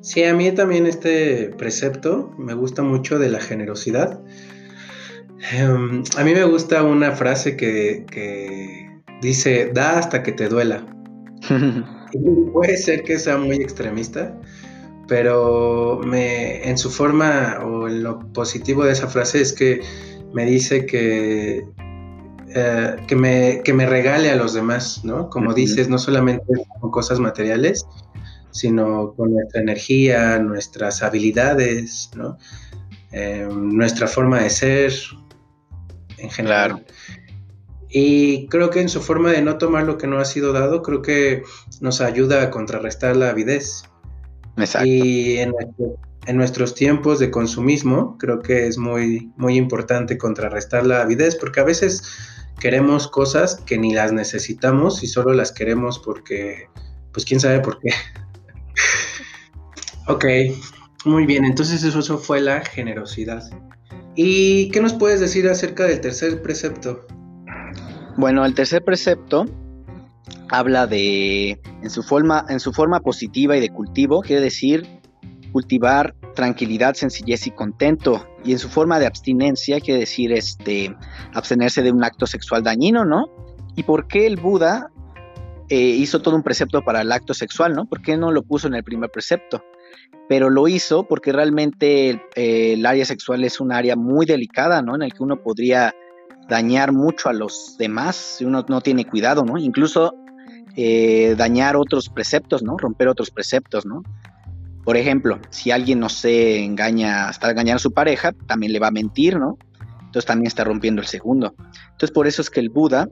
Sí, 0.00 0.22
a 0.24 0.34
mí 0.34 0.50
también 0.52 0.86
este 0.86 1.54
precepto 1.56 2.34
me 2.36 2.54
gusta 2.54 2.82
mucho 2.82 3.18
de 3.18 3.30
la 3.30 3.40
generosidad. 3.40 4.20
Em, 5.52 6.02
a 6.16 6.24
mí 6.24 6.32
me 6.32 6.44
gusta 6.44 6.82
una 6.82 7.12
frase 7.12 7.56
que, 7.56 8.06
que 8.10 8.88
dice, 9.20 9.70
da 9.74 9.98
hasta 9.98 10.22
que 10.22 10.32
te 10.32 10.48
duela. 10.48 10.86
puede 12.52 12.76
ser 12.76 13.02
que 13.02 13.18
sea 13.18 13.36
muy 13.36 13.56
extremista, 13.56 14.34
pero 15.08 16.00
me, 16.04 16.66
en 16.68 16.78
su 16.78 16.90
forma 16.90 17.58
o 17.64 17.88
en 17.88 18.02
lo 18.02 18.20
positivo 18.32 18.84
de 18.84 18.92
esa 18.92 19.08
frase 19.08 19.40
es 19.40 19.52
que 19.52 19.80
me 20.32 20.46
dice 20.46 20.86
que, 20.86 21.64
eh, 22.54 22.96
que, 23.06 23.16
me, 23.16 23.60
que, 23.64 23.72
me, 23.72 23.86
regale 23.86 24.30
a 24.30 24.36
los 24.36 24.54
demás, 24.54 25.04
¿no? 25.04 25.28
Como 25.28 25.52
dices, 25.52 25.88
no 25.88 25.98
solamente 25.98 26.44
con 26.80 26.90
cosas 26.90 27.20
materiales, 27.20 27.84
sino 28.50 29.14
con 29.14 29.34
nuestra 29.34 29.60
energía, 29.60 30.38
nuestras 30.38 31.02
habilidades, 31.02 32.10
¿no? 32.16 32.38
Eh, 33.12 33.46
nuestra 33.52 34.08
forma 34.08 34.40
de 34.40 34.50
ser 34.50 34.92
en 36.24 36.30
general. 36.30 36.84
Y 37.88 38.48
creo 38.48 38.70
que 38.70 38.80
en 38.80 38.88
su 38.88 39.00
forma 39.00 39.30
de 39.30 39.42
no 39.42 39.58
tomar 39.58 39.84
lo 39.84 39.98
que 39.98 40.08
no 40.08 40.18
ha 40.18 40.24
sido 40.24 40.52
dado, 40.52 40.82
creo 40.82 41.00
que 41.00 41.44
nos 41.80 42.00
ayuda 42.00 42.42
a 42.42 42.50
contrarrestar 42.50 43.14
la 43.14 43.30
avidez. 43.30 43.84
Exacto. 44.56 44.88
Y 44.88 45.38
en, 45.38 45.52
nuestros 46.36 46.74
tiempos 46.74 47.18
de 47.18 47.30
consumismo, 47.30 48.16
creo 48.18 48.40
que 48.40 48.66
es 48.66 48.78
muy, 48.78 49.30
muy 49.36 49.56
importante 49.56 50.18
contrarrestar 50.18 50.86
la 50.86 51.02
avidez, 51.02 51.36
porque 51.36 51.60
a 51.60 51.64
veces 51.64 52.02
queremos 52.58 53.06
cosas 53.06 53.56
que 53.66 53.78
ni 53.78 53.94
las 53.94 54.12
necesitamos 54.12 55.02
y 55.02 55.06
solo 55.06 55.32
las 55.34 55.52
queremos 55.52 55.98
porque, 55.98 56.68
pues 57.12 57.24
quién 57.24 57.38
sabe 57.40 57.60
por 57.60 57.78
qué. 57.78 57.90
ok, 60.08 60.24
muy 61.04 61.26
bien, 61.26 61.44
entonces 61.44 61.84
eso, 61.84 61.98
eso 62.00 62.18
fue 62.18 62.40
la 62.40 62.64
generosidad. 62.64 63.44
¿Y 64.16 64.68
qué 64.70 64.80
nos 64.80 64.92
puedes 64.94 65.20
decir 65.20 65.48
acerca 65.48 65.84
del 65.84 66.00
tercer 66.00 66.40
precepto? 66.42 67.06
Bueno, 68.16 68.44
el 68.44 68.54
tercer 68.54 68.84
precepto 68.84 69.46
habla 70.48 70.86
de, 70.86 71.60
en 71.82 71.90
su 71.90 72.02
forma, 72.02 72.44
en 72.48 72.60
su 72.60 72.72
forma 72.72 73.00
positiva 73.00 73.56
y 73.56 73.60
de 73.60 73.70
cultivo, 73.70 74.20
quiere 74.20 74.42
decir 74.42 74.86
cultivar 75.52 76.14
tranquilidad, 76.34 76.94
sencillez 76.94 77.46
y 77.46 77.52
contento. 77.52 78.26
Y 78.44 78.52
en 78.52 78.58
su 78.58 78.68
forma 78.68 78.98
de 78.98 79.06
abstinencia, 79.06 79.80
quiere 79.80 80.00
decir 80.00 80.32
este, 80.32 80.94
abstenerse 81.32 81.82
de 81.82 81.92
un 81.92 82.02
acto 82.04 82.26
sexual 82.26 82.62
dañino, 82.62 83.04
¿no? 83.04 83.26
¿Y 83.76 83.84
por 83.84 84.06
qué 84.06 84.26
el 84.26 84.36
Buda 84.36 84.90
eh, 85.68 85.76
hizo 85.76 86.20
todo 86.20 86.36
un 86.36 86.42
precepto 86.42 86.82
para 86.82 87.00
el 87.00 87.12
acto 87.12 87.32
sexual, 87.34 87.74
¿no? 87.74 87.86
¿Por 87.86 88.02
qué 88.02 88.16
no 88.16 88.30
lo 88.30 88.42
puso 88.42 88.66
en 88.66 88.74
el 88.74 88.84
primer 88.84 89.10
precepto? 89.10 89.64
Pero 90.28 90.50
lo 90.50 90.68
hizo 90.68 91.04
porque 91.04 91.32
realmente 91.32 92.10
eh, 92.34 92.74
el 92.74 92.84
área 92.84 93.04
sexual 93.04 93.44
es 93.44 93.60
un 93.60 93.72
área 93.72 93.96
muy 93.96 94.26
delicada, 94.26 94.82
¿no? 94.82 94.94
En 94.94 95.02
el 95.02 95.12
que 95.12 95.22
uno 95.22 95.42
podría 95.42 95.94
dañar 96.48 96.92
mucho 96.92 97.28
a 97.28 97.32
los 97.32 97.76
demás 97.78 98.16
si 98.16 98.44
uno 98.44 98.64
no 98.68 98.80
tiene 98.80 99.06
cuidado, 99.06 99.44
¿no? 99.44 99.56
Incluso 99.56 100.14
eh, 100.76 101.34
dañar 101.38 101.76
otros 101.76 102.08
preceptos, 102.08 102.62
¿no? 102.62 102.76
Romper 102.76 103.08
otros 103.08 103.30
preceptos, 103.30 103.86
¿no? 103.86 104.02
Por 104.84 104.98
ejemplo, 104.98 105.38
si 105.48 105.70
alguien, 105.70 105.98
no 105.98 106.10
se 106.10 106.62
engaña, 106.62 107.30
está 107.30 107.50
engañando 107.50 107.76
a 107.76 107.78
su 107.78 107.92
pareja, 107.92 108.32
también 108.46 108.72
le 108.72 108.80
va 108.80 108.88
a 108.88 108.90
mentir, 108.90 109.38
¿no? 109.38 109.56
Entonces 110.00 110.26
también 110.26 110.46
está 110.46 110.62
rompiendo 110.62 111.00
el 111.00 111.08
segundo. 111.08 111.54
Entonces 111.92 112.10
por 112.10 112.26
eso 112.26 112.42
es 112.42 112.50
que 112.50 112.60
el 112.60 112.68
Buda 112.68 113.08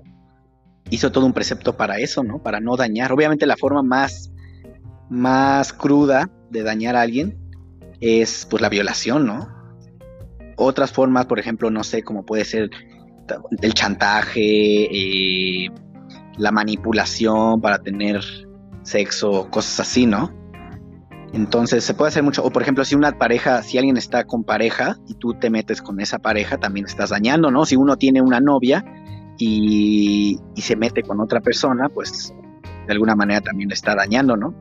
hizo 0.90 1.12
todo 1.12 1.26
un 1.26 1.32
precepto 1.32 1.76
para 1.76 1.98
eso, 1.98 2.22
¿no? 2.22 2.42
Para 2.42 2.60
no 2.60 2.76
dañar. 2.76 3.12
Obviamente 3.12 3.46
la 3.46 3.56
forma 3.56 3.82
más, 3.82 4.32
más 5.08 5.72
cruda 5.72 6.30
de 6.50 6.62
dañar 6.62 6.96
a 6.96 7.02
alguien 7.02 7.38
es 8.00 8.46
pues 8.48 8.60
la 8.60 8.68
violación, 8.68 9.26
¿no? 9.26 9.48
Otras 10.56 10.92
formas, 10.92 11.26
por 11.26 11.38
ejemplo, 11.38 11.70
no 11.70 11.82
sé, 11.82 12.02
como 12.02 12.24
puede 12.24 12.44
ser 12.44 12.70
el 13.62 13.74
chantaje, 13.74 14.44
eh, 14.44 15.70
la 16.36 16.50
manipulación 16.50 17.60
para 17.60 17.78
tener 17.78 18.20
sexo, 18.82 19.48
cosas 19.50 19.80
así, 19.80 20.06
¿no? 20.06 20.30
Entonces 21.32 21.82
se 21.84 21.94
puede 21.94 22.10
hacer 22.10 22.22
mucho. 22.22 22.44
O 22.44 22.50
por 22.50 22.62
ejemplo, 22.62 22.84
si 22.84 22.94
una 22.94 23.12
pareja, 23.18 23.62
si 23.62 23.78
alguien 23.78 23.96
está 23.96 24.24
con 24.24 24.44
pareja 24.44 24.96
y 25.08 25.14
tú 25.14 25.34
te 25.34 25.48
metes 25.48 25.80
con 25.80 26.00
esa 26.00 26.18
pareja, 26.18 26.58
también 26.58 26.86
estás 26.86 27.10
dañando, 27.10 27.50
¿no? 27.50 27.64
Si 27.64 27.76
uno 27.76 27.96
tiene 27.96 28.20
una 28.20 28.40
novia 28.40 28.84
y, 29.44 30.38
se 30.60 30.76
mete 30.76 31.02
con 31.02 31.20
otra 31.20 31.40
persona, 31.40 31.88
pues 31.88 32.32
de 32.86 32.92
alguna 32.92 33.16
manera 33.16 33.40
también 33.40 33.68
le 33.68 33.74
está 33.74 33.94
dañando, 33.94 34.36
¿no? 34.36 34.54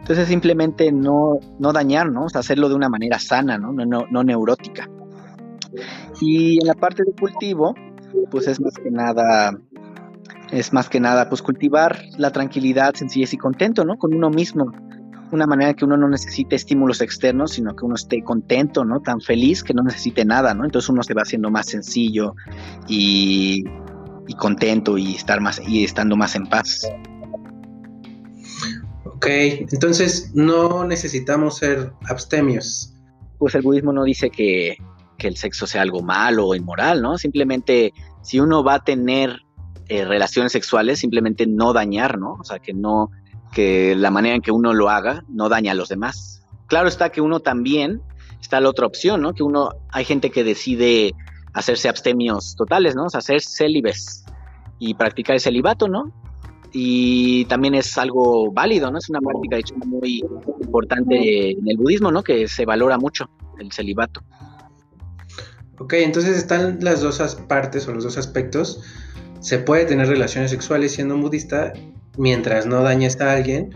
Entonces 0.00 0.28
simplemente 0.28 0.92
no, 0.92 1.38
no 1.58 1.72
dañar, 1.72 2.10
¿no? 2.10 2.26
hacerlo 2.32 2.68
de 2.68 2.74
una 2.74 2.88
manera 2.88 3.18
sana, 3.18 3.58
¿no? 3.58 3.72
No, 3.72 3.84
no, 3.84 4.06
no 4.10 4.24
neurótica. 4.24 4.88
Y 6.20 6.60
en 6.60 6.66
la 6.66 6.74
parte 6.74 7.02
de 7.04 7.12
cultivo, 7.12 7.74
pues 8.30 8.46
es 8.46 8.60
más 8.60 8.74
que 8.74 8.90
nada, 8.90 9.52
es 10.50 10.72
más 10.72 10.88
que 10.88 11.00
nada, 11.00 11.28
pues 11.28 11.42
cultivar 11.42 12.02
la 12.18 12.30
tranquilidad, 12.30 12.94
sencillez 12.94 13.32
y 13.32 13.38
contento, 13.38 13.84
¿no? 13.84 13.96
Con 13.96 14.14
uno 14.14 14.30
mismo. 14.30 14.72
Una 15.32 15.46
manera 15.46 15.72
que 15.74 15.86
uno 15.86 15.96
no 15.96 16.08
necesite 16.08 16.56
estímulos 16.56 17.00
externos, 17.00 17.52
sino 17.52 17.74
que 17.74 17.86
uno 17.86 17.94
esté 17.94 18.22
contento, 18.22 18.84
¿no? 18.84 19.00
Tan 19.00 19.20
feliz 19.20 19.64
que 19.64 19.72
no 19.72 19.82
necesite 19.82 20.26
nada, 20.26 20.52
¿no? 20.52 20.64
Entonces 20.64 20.90
uno 20.90 21.02
se 21.02 21.14
va 21.14 21.22
haciendo 21.22 21.50
más 21.50 21.66
sencillo 21.66 22.34
y, 22.86 23.64
y 24.28 24.34
contento 24.34 24.98
y 24.98 25.14
estar 25.14 25.40
más 25.40 25.60
y 25.66 25.84
estando 25.84 26.16
más 26.16 26.36
en 26.36 26.46
paz. 26.46 26.86
Ok, 29.06 29.26
entonces 29.26 30.32
no 30.34 30.84
necesitamos 30.84 31.56
ser 31.56 31.92
abstemios. 32.08 32.94
Pues 33.38 33.54
el 33.54 33.62
budismo 33.62 33.92
no 33.92 34.04
dice 34.04 34.30
que, 34.30 34.76
que 35.16 35.28
el 35.28 35.36
sexo 35.36 35.66
sea 35.66 35.80
algo 35.80 36.02
malo 36.02 36.48
o 36.48 36.54
inmoral, 36.54 37.00
¿no? 37.00 37.16
Simplemente 37.16 37.92
si 38.22 38.38
uno 38.38 38.62
va 38.62 38.74
a 38.74 38.84
tener 38.84 39.38
eh, 39.88 40.04
relaciones 40.04 40.52
sexuales, 40.52 40.98
simplemente 40.98 41.46
no 41.46 41.72
dañar, 41.72 42.18
¿no? 42.18 42.34
O 42.34 42.44
sea, 42.44 42.58
que 42.58 42.74
no, 42.74 43.10
que 43.52 43.94
la 43.94 44.10
manera 44.10 44.34
en 44.34 44.42
que 44.42 44.50
uno 44.50 44.72
lo 44.72 44.88
haga 44.88 45.24
no 45.28 45.48
daña 45.48 45.72
a 45.72 45.74
los 45.74 45.88
demás. 45.88 46.42
Claro 46.66 46.88
está 46.88 47.10
que 47.10 47.20
uno 47.20 47.40
también, 47.40 48.02
está 48.40 48.60
la 48.60 48.70
otra 48.70 48.86
opción, 48.86 49.20
¿no? 49.20 49.34
Que 49.34 49.42
uno, 49.42 49.70
hay 49.90 50.04
gente 50.04 50.30
que 50.30 50.42
decide 50.42 51.12
hacerse 51.52 51.88
abstemios 51.88 52.56
totales, 52.56 52.96
¿no? 52.96 53.04
O 53.04 53.10
sea, 53.10 53.18
hacer 53.18 53.42
célibes 53.42 54.24
y 54.78 54.94
practicar 54.94 55.34
el 55.34 55.40
celibato, 55.40 55.86
¿no? 55.86 56.12
Y 56.72 57.44
también 57.44 57.74
es 57.74 57.98
algo 57.98 58.50
válido, 58.50 58.90
¿no? 58.90 58.98
Es 58.98 59.10
una 59.10 59.20
práctica, 59.20 59.56
de 59.56 59.86
muy 59.86 60.24
importante 60.62 61.50
en 61.50 61.68
el 61.68 61.76
budismo, 61.76 62.10
¿no? 62.10 62.22
Que 62.22 62.48
se 62.48 62.64
valora 62.64 62.96
mucho 62.96 63.28
el 63.58 63.70
celibato. 63.70 64.22
Ok, 65.78 65.94
entonces 65.94 66.38
están 66.38 66.78
las 66.80 67.02
dos 67.02 67.18
partes 67.48 67.86
o 67.86 67.92
los 67.92 68.04
dos 68.04 68.16
aspectos. 68.16 68.80
Se 69.40 69.58
puede 69.58 69.84
tener 69.84 70.08
relaciones 70.08 70.50
sexuales 70.50 70.92
siendo 70.92 71.18
budista 71.18 71.72
mientras 72.16 72.66
no 72.66 72.82
dañes 72.82 73.20
a 73.20 73.32
alguien 73.32 73.70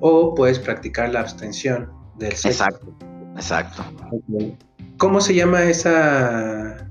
o 0.00 0.34
puedes 0.34 0.58
practicar 0.58 1.12
la 1.12 1.20
abstención 1.20 1.90
del 2.18 2.32
sexo. 2.32 2.48
Exacto, 2.48 2.94
exacto. 3.36 3.84
¿Cómo 4.98 5.20
se 5.20 5.34
llama 5.34 5.64
esa, 5.64 6.88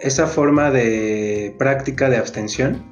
esa 0.00 0.26
forma 0.26 0.70
de 0.70 1.54
práctica 1.58 2.08
de 2.08 2.18
abstención? 2.18 2.84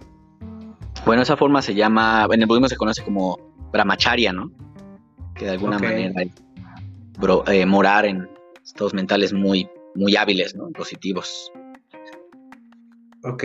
Bueno, 1.04 1.22
esa 1.22 1.36
forma 1.36 1.62
se 1.62 1.74
llama, 1.74 2.26
en 2.30 2.40
el 2.42 2.46
budismo 2.46 2.68
se 2.68 2.76
conoce 2.76 3.02
como 3.02 3.38
brahmacharya, 3.72 4.32
¿no? 4.32 4.50
Que 5.34 5.46
de 5.46 5.50
alguna 5.52 5.78
manera 5.78 6.22
eh, 7.46 7.66
morar 7.66 8.06
en 8.06 8.28
estados 8.62 8.94
mentales 8.94 9.32
muy 9.32 9.68
muy 9.94 10.16
hábiles, 10.16 10.54
¿no? 10.54 10.70
Positivos. 10.70 11.52
Ok. 13.24 13.44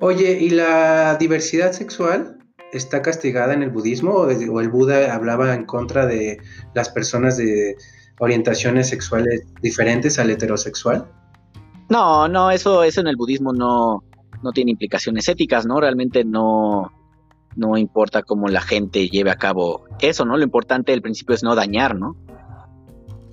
Oye, 0.00 0.38
¿y 0.40 0.50
la 0.50 1.16
diversidad 1.16 1.72
sexual 1.72 2.37
está 2.72 3.02
castigada 3.02 3.54
en 3.54 3.62
el 3.62 3.70
budismo 3.70 4.12
o, 4.12 4.30
el 4.30 4.68
Buda 4.68 5.14
hablaba 5.14 5.54
en 5.54 5.64
contra 5.64 6.06
de 6.06 6.38
las 6.74 6.88
personas 6.88 7.36
de 7.36 7.76
orientaciones 8.20 8.88
sexuales 8.88 9.46
diferentes 9.62 10.18
al 10.18 10.30
heterosexual? 10.30 11.10
No, 11.88 12.28
no, 12.28 12.50
eso, 12.50 12.82
eso 12.82 13.00
en 13.00 13.06
el 13.06 13.16
budismo 13.16 13.52
no, 13.52 14.04
no 14.42 14.52
tiene 14.52 14.72
implicaciones 14.72 15.28
éticas, 15.28 15.66
¿no? 15.66 15.80
Realmente 15.80 16.24
no, 16.24 16.92
no 17.56 17.76
importa 17.76 18.22
cómo 18.22 18.48
la 18.48 18.60
gente 18.60 19.08
lleve 19.08 19.30
a 19.30 19.36
cabo 19.36 19.84
eso, 20.00 20.24
¿no? 20.24 20.36
Lo 20.36 20.44
importante 20.44 20.92
del 20.92 21.02
principio 21.02 21.34
es 21.34 21.42
no 21.42 21.54
dañar, 21.54 21.96
¿no? 21.96 22.16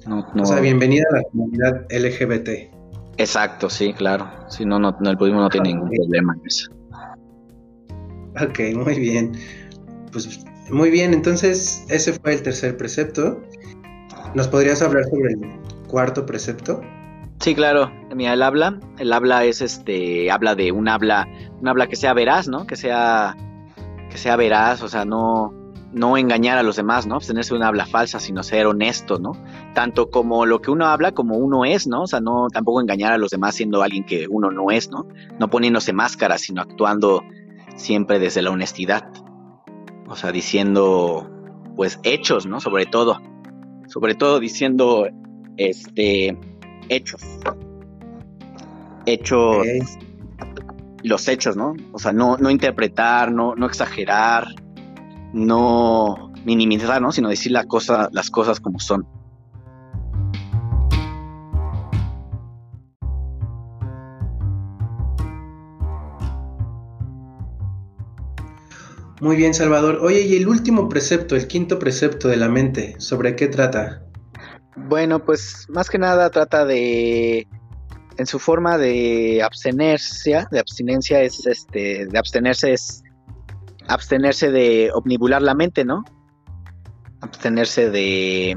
O 0.08 0.45
sea, 0.45 0.60
bienvenida 0.60 1.04
a 1.12 1.17
la 1.17 1.24
comunidad 1.24 1.86
LGBT. 1.89 2.76
Exacto, 3.17 3.69
sí, 3.69 3.93
claro. 3.93 4.30
Si 4.50 4.65
no, 4.65 4.78
no, 4.78 4.95
el 5.02 5.15
budismo 5.15 5.41
no 5.41 5.50
tiene 5.50 5.69
ningún 5.69 5.89
problema 5.89 6.36
en 6.36 6.45
eso. 6.45 6.71
Ok, 8.41 8.60
muy 8.76 9.00
bien. 9.00 9.34
Pues 10.12 10.45
muy 10.69 10.89
bien, 10.89 11.13
entonces 11.13 11.86
ese 11.89 12.13
fue 12.13 12.34
el 12.34 12.43
tercer 12.43 12.76
precepto. 12.76 13.41
¿Nos 14.34 14.48
podrías 14.48 14.82
hablar 14.82 15.06
sobre 15.06 15.34
el 15.34 15.39
cuarto 15.88 16.26
precepto? 16.26 16.82
Sí, 17.39 17.54
claro. 17.54 17.91
Mira, 18.15 18.34
el 18.34 18.41
habla, 18.41 18.80
el 18.98 19.13
habla 19.13 19.45
es 19.45 19.62
este, 19.62 20.32
habla 20.32 20.56
de 20.56 20.71
un 20.71 20.88
habla, 20.88 21.28
un 21.62 21.67
habla 21.67 21.88
que 21.88 21.95
sea 21.95 22.13
veraz, 22.13 22.48
¿no? 22.48 22.65
Que 22.65 22.76
sea, 22.76 23.36
que 24.10 24.17
sea 24.17 24.36
veraz, 24.36 24.82
o 24.82 24.88
sea, 24.88 25.06
no, 25.06 25.54
no 25.93 26.17
engañar 26.17 26.58
a 26.58 26.63
los 26.63 26.76
demás, 26.76 27.06
¿no? 27.06 27.15
Abstenerse 27.15 27.52
de 27.52 27.58
una 27.58 27.67
habla 27.67 27.86
falsa, 27.86 28.19
sino 28.19 28.43
ser 28.43 28.67
honesto, 28.67 29.19
¿no? 29.19 29.34
Tanto 29.74 30.10
como 30.10 30.45
lo 30.45 30.62
que 30.62 30.71
uno 30.71 30.88
habla 30.88 31.13
como 31.13 31.38
uno 31.38 31.63
es, 31.65 31.88
¿no? 31.88 32.04
O 32.04 32.08
sea, 32.08 32.19
no 32.19 32.48
tampoco 32.52 32.82
engañar 32.82 33.13
a 33.13 33.17
los 33.17 33.32
demás 33.32 33.56
siendo 33.56 33.82
alguien 33.82 34.06
que 34.06 34.28
uno 34.30 34.52
no 34.52 34.71
es, 34.71 34.89
¿no? 34.89 35.08
No 35.39 35.50
poniéndose 35.50 35.93
máscaras, 35.93 36.41
sino 36.41 36.62
actuando 36.62 37.21
siempre 37.76 38.20
desde 38.20 38.42
la 38.42 38.52
honestidad. 38.52 39.04
O 40.08 40.16
sea, 40.16 40.32
diciendo, 40.32 41.30
pues, 41.76 42.00
hechos, 42.04 42.46
¿no? 42.46 42.60
Sobre 42.60 42.86
todo. 42.86 43.20
Sobre 43.88 44.16
todo 44.16 44.40
diciendo, 44.40 45.08
este, 45.58 46.38
hechos. 46.90 47.22
Hechos. 49.06 49.66
Los 51.04 51.28
hechos, 51.28 51.56
¿no? 51.56 51.74
O 51.92 52.00
sea, 52.00 52.14
no, 52.14 52.38
no 52.38 52.50
interpretar, 52.50 53.32
no, 53.32 53.56
no 53.56 53.68
exagerar, 53.68 54.48
no 55.34 56.32
minimizar, 56.46 57.02
¿no? 57.02 57.12
Sino 57.12 57.30
decir 57.30 57.52
la 57.52 57.66
cosa, 57.66 58.10
las 58.12 58.32
cosas 58.32 58.60
como 58.60 58.80
son. 58.80 59.08
Muy 69.26 69.38
bien, 69.38 69.56
Salvador. 69.56 70.02
Oye, 70.04 70.22
y 70.22 70.36
el 70.36 70.48
último 70.48 70.88
precepto, 70.88 71.36
el 71.36 71.48
quinto 71.48 71.80
precepto 71.80 72.28
de 72.28 72.38
la 72.38 72.48
mente, 72.48 72.94
¿sobre 73.00 73.36
qué 73.36 73.48
trata? 73.48 74.04
Bueno, 74.76 75.26
pues 75.26 75.66
más 75.68 75.90
que 75.90 75.98
nada 75.98 76.30
trata 76.30 76.64
de 76.64 77.48
en 78.18 78.26
su 78.28 78.38
forma 78.38 78.78
de 78.78 79.42
abstenerse, 79.42 80.46
de 80.52 80.60
abstinencia 80.60 81.24
es 81.24 81.48
este, 81.48 82.06
de 82.06 82.20
abstenerse 82.20 82.74
es 82.74 83.02
abstenerse 83.88 84.52
de 84.52 84.92
omnibular 84.94 85.42
la 85.42 85.56
mente, 85.56 85.86
¿no? 85.86 86.04
Abstenerse 87.22 87.90
de 87.90 88.56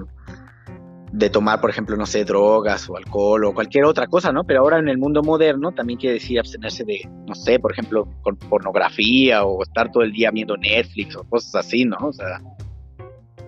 de 1.12 1.31
tomar, 1.31 1.61
por 1.61 1.71
ejemplo, 1.71 1.97
no 1.97 2.07
sé, 2.07 2.25
drogas 2.25 2.88
o 2.88 2.97
alcohol 2.97 3.44
o 3.44 3.55
cualquier 3.55 3.85
otra 3.85 4.07
cosa, 4.07 4.33
¿no? 4.33 4.44
Pero 4.44 4.61
ahora 4.61 4.79
en 4.79 4.88
el 4.88 4.99
mundo 4.99 5.23
moderno 5.23 5.73
también 5.73 5.99
quiere 5.99 6.14
decir 6.14 6.38
abstenerse 6.38 6.85
de, 6.85 7.09
no 7.27 7.35
sé, 7.35 7.59
por 7.59 7.73
ejemplo, 7.73 8.09
con 8.23 8.37
pornografía 8.37 9.44
o 9.44 9.62
estar 9.62 9.90
todo 9.90 10.03
el 10.03 10.12
día 10.12 10.31
viendo 10.31 10.57
Netflix 10.57 11.16
o 11.16 11.25
cosas 11.25 11.66
así, 11.66 11.85
¿no? 11.85 11.97
O 12.01 12.12
sea, 12.12 12.40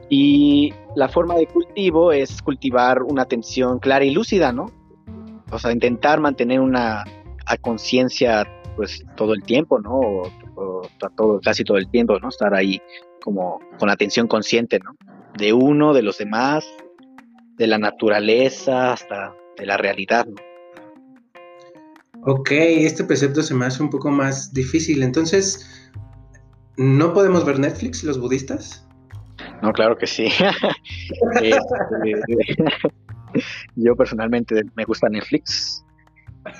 y 0.09 0.73
la 0.96 1.09
forma 1.09 1.37
de 1.37 1.46
cultivo 1.46 2.12
es 2.12 2.42
cultivar 2.42 3.03
una 3.03 3.23
atención 3.23 3.79
clara 3.79 4.05
y 4.05 4.11
lúcida, 4.11 4.53
¿no? 4.53 4.66
O 5.53 5.59
sea, 5.59 5.73
intentar 5.73 6.20
mantener 6.20 6.61
una 6.61 7.05
conciencia 7.61 8.46
pues 8.77 9.05
todo 9.16 9.35
el 9.35 9.42
tiempo, 9.42 9.81
¿no? 9.81 10.01
O, 10.01 10.83
todo, 11.16 11.40
casi 11.40 11.64
todo 11.64 11.79
el 11.79 11.88
tiempo, 11.90 12.18
¿no? 12.18 12.29
Estar 12.29 12.55
ahí 12.55 12.81
como 13.23 13.61
con 13.79 13.90
atención 13.90 14.27
consciente, 14.27 14.79
¿no? 14.79 14.96
De 15.37 15.53
uno, 15.53 15.94
de 15.94 16.03
los 16.03 16.18
demás, 16.18 16.64
de 17.61 17.66
la 17.66 17.77
naturaleza, 17.77 18.94
hasta 18.94 19.35
de 19.59 19.66
la 19.66 19.77
realidad, 19.77 20.27
¿no? 20.27 20.37
Ok, 22.23 22.53
este 22.53 23.05
precepto 23.05 23.42
se 23.42 23.55
me 23.55 23.66
hace 23.66 23.83
un 23.83 23.90
poco 23.90 24.11
más 24.11 24.55
difícil. 24.55 25.03
Entonces, 25.03 25.92
¿no 26.79 27.12
podemos 27.12 27.44
ver 27.44 27.59
Netflix 27.59 28.03
los 28.03 28.18
budistas? 28.18 28.88
No, 29.62 29.73
claro 29.73 29.96
que 29.96 30.07
sí. 30.07 30.29
Este, 31.42 32.57
yo 33.77 33.94
personalmente 33.94 34.62
me 34.75 34.85
gusta 34.85 35.11
Netflix, 35.11 35.85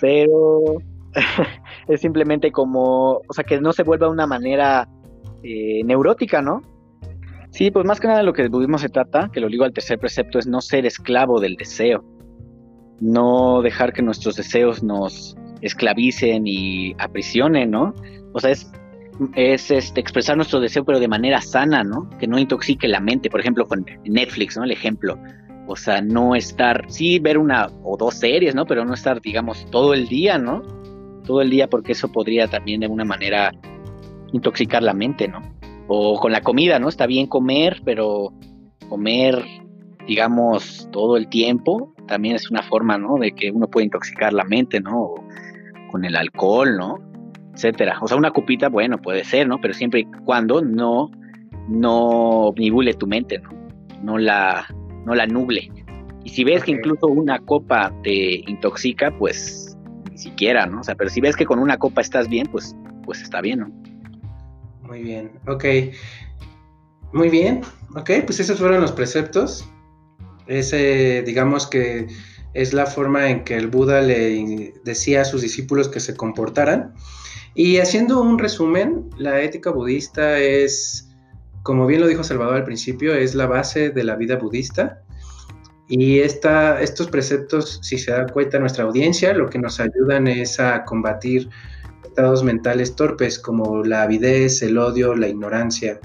pero 0.03 0.83
es 1.89 2.01
simplemente 2.03 2.53
como, 2.53 3.23
o 3.27 3.33
sea, 3.33 3.45
que 3.45 3.59
no 3.59 3.73
se 3.73 3.85
vuelva 3.85 4.11
una 4.11 4.27
manera 4.27 4.87
eh, 5.43 5.81
neurótica, 5.83 6.43
¿no? 6.43 6.63
Sí, 7.51 7.71
pues 7.71 7.85
más 7.85 8.01
que 8.01 8.07
nada 8.07 8.23
lo 8.23 8.33
que 8.33 8.43
el 8.43 8.49
budismo 8.49 8.79
se 8.79 8.89
trata, 8.89 9.31
que 9.33 9.41
lo 9.41 9.49
digo 9.49 9.65
al 9.65 9.73
tercer 9.73 9.99
precepto, 9.99 10.39
es 10.39 10.47
no 10.47 10.61
ser 10.61 10.87
esclavo 10.87 11.41
del 11.41 11.57
deseo, 11.57 12.05
no 13.01 13.61
dejar 13.63 13.93
que 13.93 14.03
nuestros 14.03 14.37
deseos 14.37 14.83
nos 14.83 15.37
esclavicen 15.61 16.47
y 16.47 16.95
aprisionen, 16.99 17.71
¿no? 17.71 17.95
O 18.33 18.41
sea, 18.41 18.51
es 18.51 18.71
es 19.35 19.71
este, 19.71 20.01
expresar 20.01 20.37
nuestro 20.37 20.61
deseo, 20.61 20.85
pero 20.85 20.99
de 20.99 21.09
manera 21.09 21.41
sana, 21.41 21.85
¿no? 21.85 22.09
Que 22.19 22.27
no 22.27 22.39
intoxique 22.39 22.89
la 22.89 23.01
mente, 23.01 23.29
por 23.29 23.41
ejemplo, 23.41 23.67
con 23.67 23.85
Netflix, 24.05 24.57
¿no? 24.57 24.65
El 24.65 24.71
ejemplo. 24.71 25.19
O 25.67 25.77
sea, 25.77 26.01
no 26.01 26.35
estar, 26.35 26.87
sí, 26.89 27.19
ver 27.19 27.39
una 27.39 27.69
o 27.83 27.97
dos 27.97 28.15
series, 28.15 28.55
¿no? 28.55 28.65
Pero 28.65 28.85
no 28.85 28.95
estar, 28.95 29.21
digamos, 29.21 29.67
todo 29.71 29.95
el 29.95 30.09
día, 30.09 30.39
¿no? 30.39 30.63
Todo 31.27 31.43
el 31.43 31.51
día, 31.51 31.69
porque 31.69 31.93
eso 31.93 32.11
podría 32.11 32.49
también 32.49 32.81
de 32.81 32.87
una 32.87 33.05
manera 33.05 33.53
intoxicar 34.33 34.83
la 34.83 34.95
mente, 34.95 35.29
¿no? 35.29 35.43
O 35.93 36.21
con 36.21 36.31
la 36.31 36.41
comida, 36.41 36.79
¿no? 36.79 36.89
Está 36.89 37.07
bien 37.07 37.27
comer, 37.27 37.83
pero 37.85 38.33
comer, 38.89 39.45
digamos, 40.07 40.89
todo 40.93 41.17
el 41.17 41.29
tiempo 41.29 41.93
también 42.07 42.37
es 42.37 42.49
una 42.49 42.63
forma, 42.63 42.97
¿no? 42.97 43.17
De 43.19 43.33
que 43.33 43.51
uno 43.51 43.67
puede 43.69 43.87
intoxicar 43.87 44.33
la 44.33 44.45
mente, 44.45 44.81
¿no? 44.81 45.03
O 45.03 45.25
con 45.91 46.05
el 46.05 46.15
alcohol, 46.15 46.77
¿no? 46.77 47.11
etcétera. 47.55 47.99
O 48.01 48.09
sea, 48.09 48.17
una 48.17 48.31
copita, 48.31 48.69
bueno, 48.69 48.99
puede 48.99 49.25
ser, 49.25 49.47
¿no? 49.47 49.61
Pero 49.61 49.75
siempre 49.75 50.01
y 50.01 50.05
cuando 50.25 50.63
no, 50.63 51.11
no 51.69 52.53
nibule 52.57 52.95
tu 52.95 53.07
mente, 53.07 53.39
¿no? 53.39 53.51
No 54.03 54.19
la, 54.19 54.67
no 55.05 55.15
la 55.15 55.27
nuble. 55.27 55.71
Y 56.25 56.31
si 56.31 56.45
ves 56.45 56.65
que 56.65 56.71
incluso 56.73 57.07
una 57.07 57.39
copa 57.39 57.93
te 58.03 58.43
intoxica, 58.49 59.11
pues 59.19 59.77
ni 60.11 60.19
siquiera, 60.19 60.67
¿no? 60.67 60.81
O 60.81 60.85
sea, 60.85 60.95
pero 60.95 61.11
si 61.11 61.21
ves 61.21 61.37
que 61.37 61.45
con 61.45 61.59
una 61.59 61.77
copa 61.77 62.01
estás 62.01 62.29
bien, 62.29 62.47
pues, 62.47 62.75
pues 63.05 63.21
está 63.23 63.41
bien, 63.41 63.61
¿no? 63.61 63.71
Muy 64.91 65.05
bien, 65.05 65.31
ok. 65.47 65.65
Muy 67.13 67.31
bien, 67.31 67.61
ok, 67.95 68.11
pues 68.27 68.41
esos 68.41 68.59
fueron 68.59 68.81
los 68.81 68.91
preceptos. 68.91 69.65
Ese, 70.49 71.23
digamos 71.23 71.69
que 71.69 72.09
es 72.55 72.73
la 72.73 72.87
forma 72.87 73.31
en 73.31 73.45
que 73.45 73.57
el 73.57 73.69
Buda 73.69 74.01
le 74.01 74.75
decía 74.83 75.21
a 75.21 75.25
sus 75.25 75.43
discípulos 75.43 75.89
que 75.89 76.01
se 76.01 76.17
comportaran. 76.17 76.93
Y 77.55 77.79
haciendo 77.79 78.21
un 78.21 78.41
resumen, 78.41 79.09
la 79.17 79.41
ética 79.41 79.71
budista 79.71 80.41
es, 80.41 81.09
como 81.63 81.87
bien 81.87 82.01
lo 82.01 82.09
dijo 82.09 82.25
Salvador 82.25 82.57
al 82.57 82.65
principio, 82.65 83.15
es 83.15 83.37
la 83.37 83.47
base 83.47 83.91
de 83.91 84.03
la 84.03 84.17
vida 84.17 84.39
budista. 84.39 85.05
Y 85.89 86.19
esta, 86.19 86.83
estos 86.83 87.07
preceptos, 87.07 87.79
si 87.83 87.97
se 87.97 88.11
da 88.11 88.27
cuenta 88.27 88.59
nuestra 88.59 88.83
audiencia, 88.83 89.35
lo 89.35 89.49
que 89.51 89.61
nos 89.61 89.79
ayudan 89.79 90.27
es 90.27 90.59
a 90.59 90.85
combatir 90.85 91.49
estados 92.11 92.43
mentales 92.43 92.97
torpes 92.97 93.39
como 93.39 93.85
la 93.85 94.03
avidez, 94.03 94.63
el 94.63 94.79
odio, 94.79 95.15
la 95.15 95.29
ignorancia. 95.29 96.01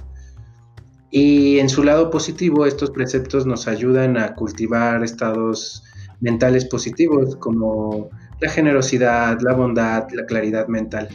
Y 1.10 1.60
en 1.60 1.68
su 1.68 1.84
lado 1.84 2.10
positivo, 2.10 2.65
estos 2.65 2.91
preceptos 2.91 3.46
nos 3.46 3.68
ayudan 3.68 4.18
a 4.18 4.36
cultivar 4.36 5.04
estados 5.04 5.84
mentales 6.20 6.65
positivos 6.65 7.36
como 7.38 8.10
la 8.39 8.50
generosidad, 8.50 9.39
la 9.41 9.54
bondad, 9.54 10.08
la 10.12 10.26
claridad 10.26 10.68
mental. 10.68 11.10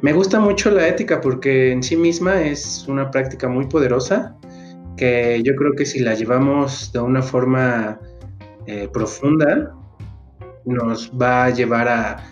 Me 0.00 0.12
gusta 0.12 0.40
mucho 0.40 0.70
la 0.70 0.86
ética 0.86 1.20
porque 1.20 1.72
en 1.72 1.82
sí 1.82 1.96
misma 1.96 2.42
es 2.42 2.86
una 2.88 3.10
práctica 3.10 3.48
muy 3.48 3.66
poderosa 3.66 4.36
que 4.96 5.42
yo 5.44 5.54
creo 5.56 5.72
que 5.76 5.86
si 5.86 6.00
la 6.00 6.14
llevamos 6.14 6.92
de 6.92 7.00
una 7.00 7.22
forma 7.22 7.98
eh, 8.66 8.88
profunda 8.92 9.74
nos 10.64 11.10
va 11.10 11.46
a 11.46 11.50
llevar 11.50 11.88
a, 11.88 12.31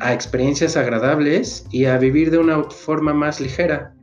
experiencias 0.00 0.76
agradables 0.76 1.64
y 1.70 1.86
a 1.86 1.98
vivir 1.98 2.30
de 2.30 2.38
una 2.38 2.64
forma 2.64 3.12
más 3.12 3.40
ligera. 3.40 3.94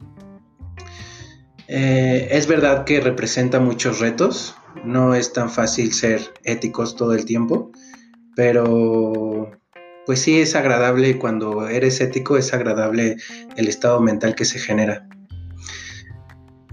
Eh, 1.68 2.30
es 2.32 2.48
verdad 2.48 2.86
que 2.86 3.02
representa 3.02 3.60
muchos 3.60 4.00
retos, 4.00 4.56
no 4.86 5.16
es 5.16 5.34
tan 5.34 5.50
fácil 5.50 5.94
ser 5.94 6.22
éticos 6.44 6.96
todo 6.96 7.14
el 7.14 7.26
tiempo, 7.26 7.72
pero 8.36 9.52
pues 10.06 10.22
sí 10.22 10.40
es 10.40 10.56
agradable 10.56 11.18
cuando 11.18 11.68
eres 11.68 12.00
ético, 12.00 12.38
es 12.38 12.54
agradable 12.54 13.18
el 13.58 13.68
estado 13.68 14.00
mental 14.00 14.36
que 14.36 14.46
se 14.46 14.60
genera. 14.60 15.08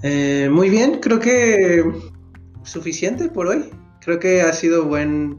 Eh, 0.03 0.49
muy 0.53 0.71
bien, 0.71 1.01
creo 1.01 1.19
que 1.19 1.83
suficiente 2.63 3.29
por 3.29 3.47
hoy. 3.47 3.71
Creo 4.03 4.19
que 4.19 4.43
ha 4.43 4.53
sido 4.53 4.85
buen, 4.85 5.39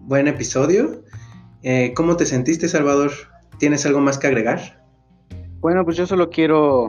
buen 0.00 0.28
episodio. 0.28 1.02
Eh, 1.62 1.92
¿Cómo 1.94 2.16
te 2.16 2.26
sentiste, 2.26 2.68
Salvador? 2.68 3.10
¿Tienes 3.58 3.86
algo 3.86 4.00
más 4.00 4.18
que 4.18 4.26
agregar? 4.26 4.84
Bueno, 5.60 5.84
pues 5.84 5.96
yo 5.96 6.06
solo 6.06 6.28
quiero, 6.28 6.88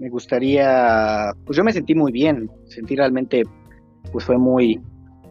me 0.00 0.08
gustaría, 0.08 1.32
pues 1.46 1.56
yo 1.56 1.64
me 1.64 1.72
sentí 1.72 1.94
muy 1.94 2.12
bien, 2.12 2.50
sentí 2.66 2.96
realmente, 2.96 3.42
pues 4.12 4.24
fue 4.24 4.36
muy, 4.36 4.80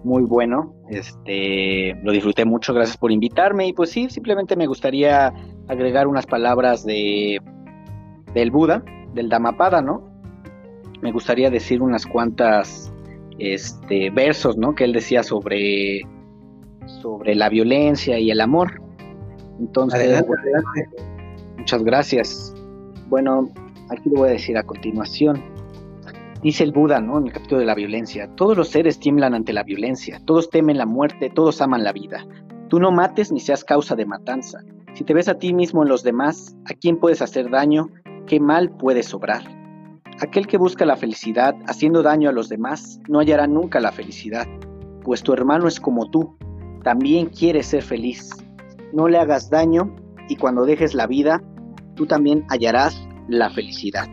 muy 0.04 0.24
bueno. 0.24 0.74
Este, 0.90 1.96
lo 2.04 2.12
disfruté 2.12 2.46
mucho, 2.46 2.74
gracias 2.74 2.98
por 2.98 3.12
invitarme. 3.12 3.68
Y 3.68 3.74
pues 3.74 3.90
sí, 3.90 4.10
simplemente 4.10 4.56
me 4.56 4.68
gustaría 4.68 5.34
agregar 5.68 6.08
unas 6.08 6.26
palabras 6.26 6.86
de 6.86 7.40
del 8.34 8.52
Buda, 8.52 8.84
del 9.14 9.30
Dhammapada, 9.30 9.82
¿no? 9.82 10.10
Me 11.02 11.12
gustaría 11.12 11.50
decir 11.50 11.82
unas 11.82 12.06
cuantas 12.06 12.92
este, 13.38 14.10
versos, 14.10 14.58
¿no? 14.58 14.74
Que 14.74 14.86
él 14.86 14.94
decía 14.94 15.22
sobre, 15.24 16.02
sobre 16.86 17.36
la 17.36 17.50
violencia 17.50 18.20
y 18.20 18.32
el 18.32 18.42
amor. 18.42 18.82
Entonces, 19.60 20.24
muchas 21.58 21.84
gracias. 21.84 22.54
Bueno, 23.08 23.50
aquí 23.90 24.10
lo 24.10 24.22
voy 24.22 24.30
a 24.30 24.32
decir 24.34 24.58
a 24.58 24.64
continuación. 24.64 25.44
Dice 26.42 26.64
el 26.64 26.74
Buda, 26.74 27.00
¿no? 27.00 27.20
En 27.20 27.28
el 27.28 27.34
capítulo 27.34 27.62
de 27.62 27.66
la 27.66 27.76
violencia, 27.76 28.30
todos 28.36 28.58
los 28.58 28.68
seres 28.68 29.00
tiemblan 29.00 29.34
ante 29.34 29.54
la 29.54 29.64
violencia, 29.64 30.20
todos 30.26 30.50
temen 30.50 30.78
la 30.78 30.86
muerte, 30.86 31.30
todos 31.30 31.62
aman 31.62 31.86
la 31.86 31.94
vida. 31.94 32.26
Tú 32.68 32.80
no 32.80 32.92
mates 32.92 33.32
ni 33.32 33.40
seas 33.40 33.64
causa 33.64 33.96
de 33.96 34.06
matanza. 34.06 34.60
Si 34.94 35.04
te 35.04 35.14
ves 35.14 35.30
a 35.30 35.40
ti 35.40 35.54
mismo 35.54 35.84
en 35.84 35.90
los 35.90 36.04
demás, 36.04 36.56
¿a 36.66 36.74
quién 36.74 36.98
puedes 36.98 37.22
hacer 37.22 37.50
daño? 37.50 37.90
¿Qué 38.28 38.40
mal 38.40 38.70
puedes 38.72 39.14
obrar? 39.14 39.44
Aquel 40.20 40.48
que 40.48 40.58
busca 40.58 40.86
la 40.86 40.98
felicidad 40.98 41.56
haciendo 41.68 42.04
daño 42.04 42.30
a 42.30 42.34
los 42.34 42.50
demás 42.50 43.00
no 43.08 43.20
hallará 43.20 43.48
nunca 43.48 43.80
la 43.80 43.92
felicidad, 43.92 44.48
pues 45.04 45.24
tu 45.24 45.34
hermano 45.34 45.68
es 45.68 45.80
como 45.80 46.10
tú, 46.10 46.36
también 46.84 47.28
quiere 47.28 47.64
ser 47.64 47.82
feliz. 47.82 48.30
No 48.92 49.08
le 49.08 49.18
hagas 49.18 49.50
daño 49.50 49.96
y 50.30 50.36
cuando 50.36 50.66
dejes 50.66 50.94
la 50.94 51.08
vida, 51.08 51.42
tú 51.96 52.06
también 52.06 52.46
hallarás 52.50 53.08
la 53.28 53.50
felicidad. 53.50 54.08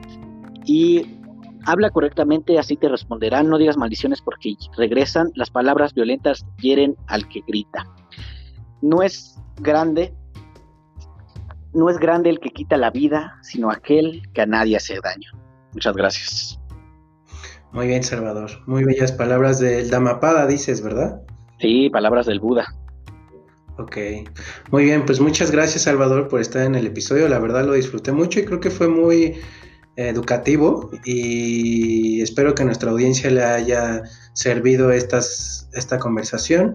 Y 0.64 1.18
habla 1.66 1.90
correctamente, 1.90 2.59
así 2.59 2.76
te 2.76 2.88
responderán, 2.88 3.48
no 3.48 3.59
digas 3.59 3.76
maldiciones 3.76 4.20
porque 4.22 4.54
regresan, 4.76 5.30
las 5.35 5.50
palabras 5.50 5.94
violentas 5.94 6.44
hieren 6.61 6.96
al 7.06 7.28
que 7.28 7.42
grita. 7.46 7.87
No 8.83 9.02
es 9.02 9.38
grande, 9.61 10.14
no 11.74 11.90
es 11.90 11.98
grande 11.98 12.30
el 12.30 12.40
que 12.40 12.50
quita 12.50 12.76
la 12.76 12.90
vida, 12.90 13.38
sino 13.42 13.70
aquel 13.70 14.22
que 14.33 14.42
a 14.42 14.46
nadie 14.46 14.76
hace 14.76 14.98
daño. 15.02 15.30
Muchas 15.72 15.94
gracias. 15.94 16.61
Muy 17.72 17.87
bien, 17.87 18.02
Salvador. 18.02 18.50
Muy 18.66 18.85
bellas 18.85 19.12
palabras 19.12 19.61
del 19.61 19.88
Dhammapada, 19.90 20.46
dices, 20.46 20.83
¿verdad? 20.83 21.22
Sí, 21.61 21.90
palabras 21.90 22.27
del 22.27 22.40
Buda. 22.40 22.66
Ok, 23.79 23.96
muy 24.70 24.85
bien, 24.85 25.07
pues 25.07 25.20
muchas 25.20 25.51
gracias 25.51 25.85
Salvador 25.85 26.29
por 26.29 26.40
estar 26.40 26.66
en 26.66 26.75
el 26.75 26.87
episodio, 26.87 27.29
la 27.29 27.38
verdad 27.38 27.64
lo 27.64 27.73
disfruté 27.73 28.12
mucho 28.12 28.40
y 28.40 28.44
creo 28.44 28.61
que 28.61 28.70
fue 28.70 28.88
muy 28.88 29.40
educativo 29.96 30.90
y 31.05 32.20
espero 32.23 32.55
que 32.55 32.64
nuestra 32.64 32.90
audiencia 32.90 33.31
le 33.31 33.42
haya 33.42 34.03
servido 34.35 34.90
estas, 34.90 35.68
esta 35.75 35.99
conversación. 35.99 36.75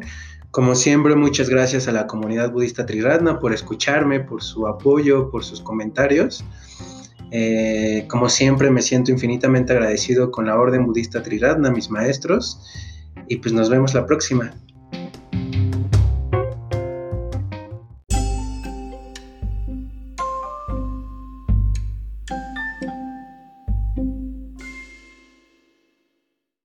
Como 0.51 0.75
siempre, 0.75 1.15
muchas 1.15 1.49
gracias 1.49 1.87
a 1.87 1.91
la 1.91 2.07
comunidad 2.07 2.51
budista 2.51 2.85
Triratna 2.85 3.39
por 3.39 3.53
escucharme, 3.53 4.21
por 4.21 4.41
su 4.41 4.67
apoyo, 4.67 5.29
por 5.29 5.43
sus 5.43 5.59
comentarios. 5.61 6.45
Eh, 7.31 8.05
como 8.09 8.29
siempre, 8.29 8.71
me 8.71 8.81
siento 8.81 9.11
infinitamente 9.11 9.73
agradecido 9.73 10.31
con 10.31 10.45
la 10.45 10.57
Orden 10.57 10.85
Budista 10.85 11.21
Triratna, 11.21 11.71
mis 11.71 11.89
maestros, 11.89 12.61
y 13.27 13.37
pues 13.37 13.53
nos 13.53 13.69
vemos 13.69 13.93
la 13.93 14.05
próxima. 14.05 14.53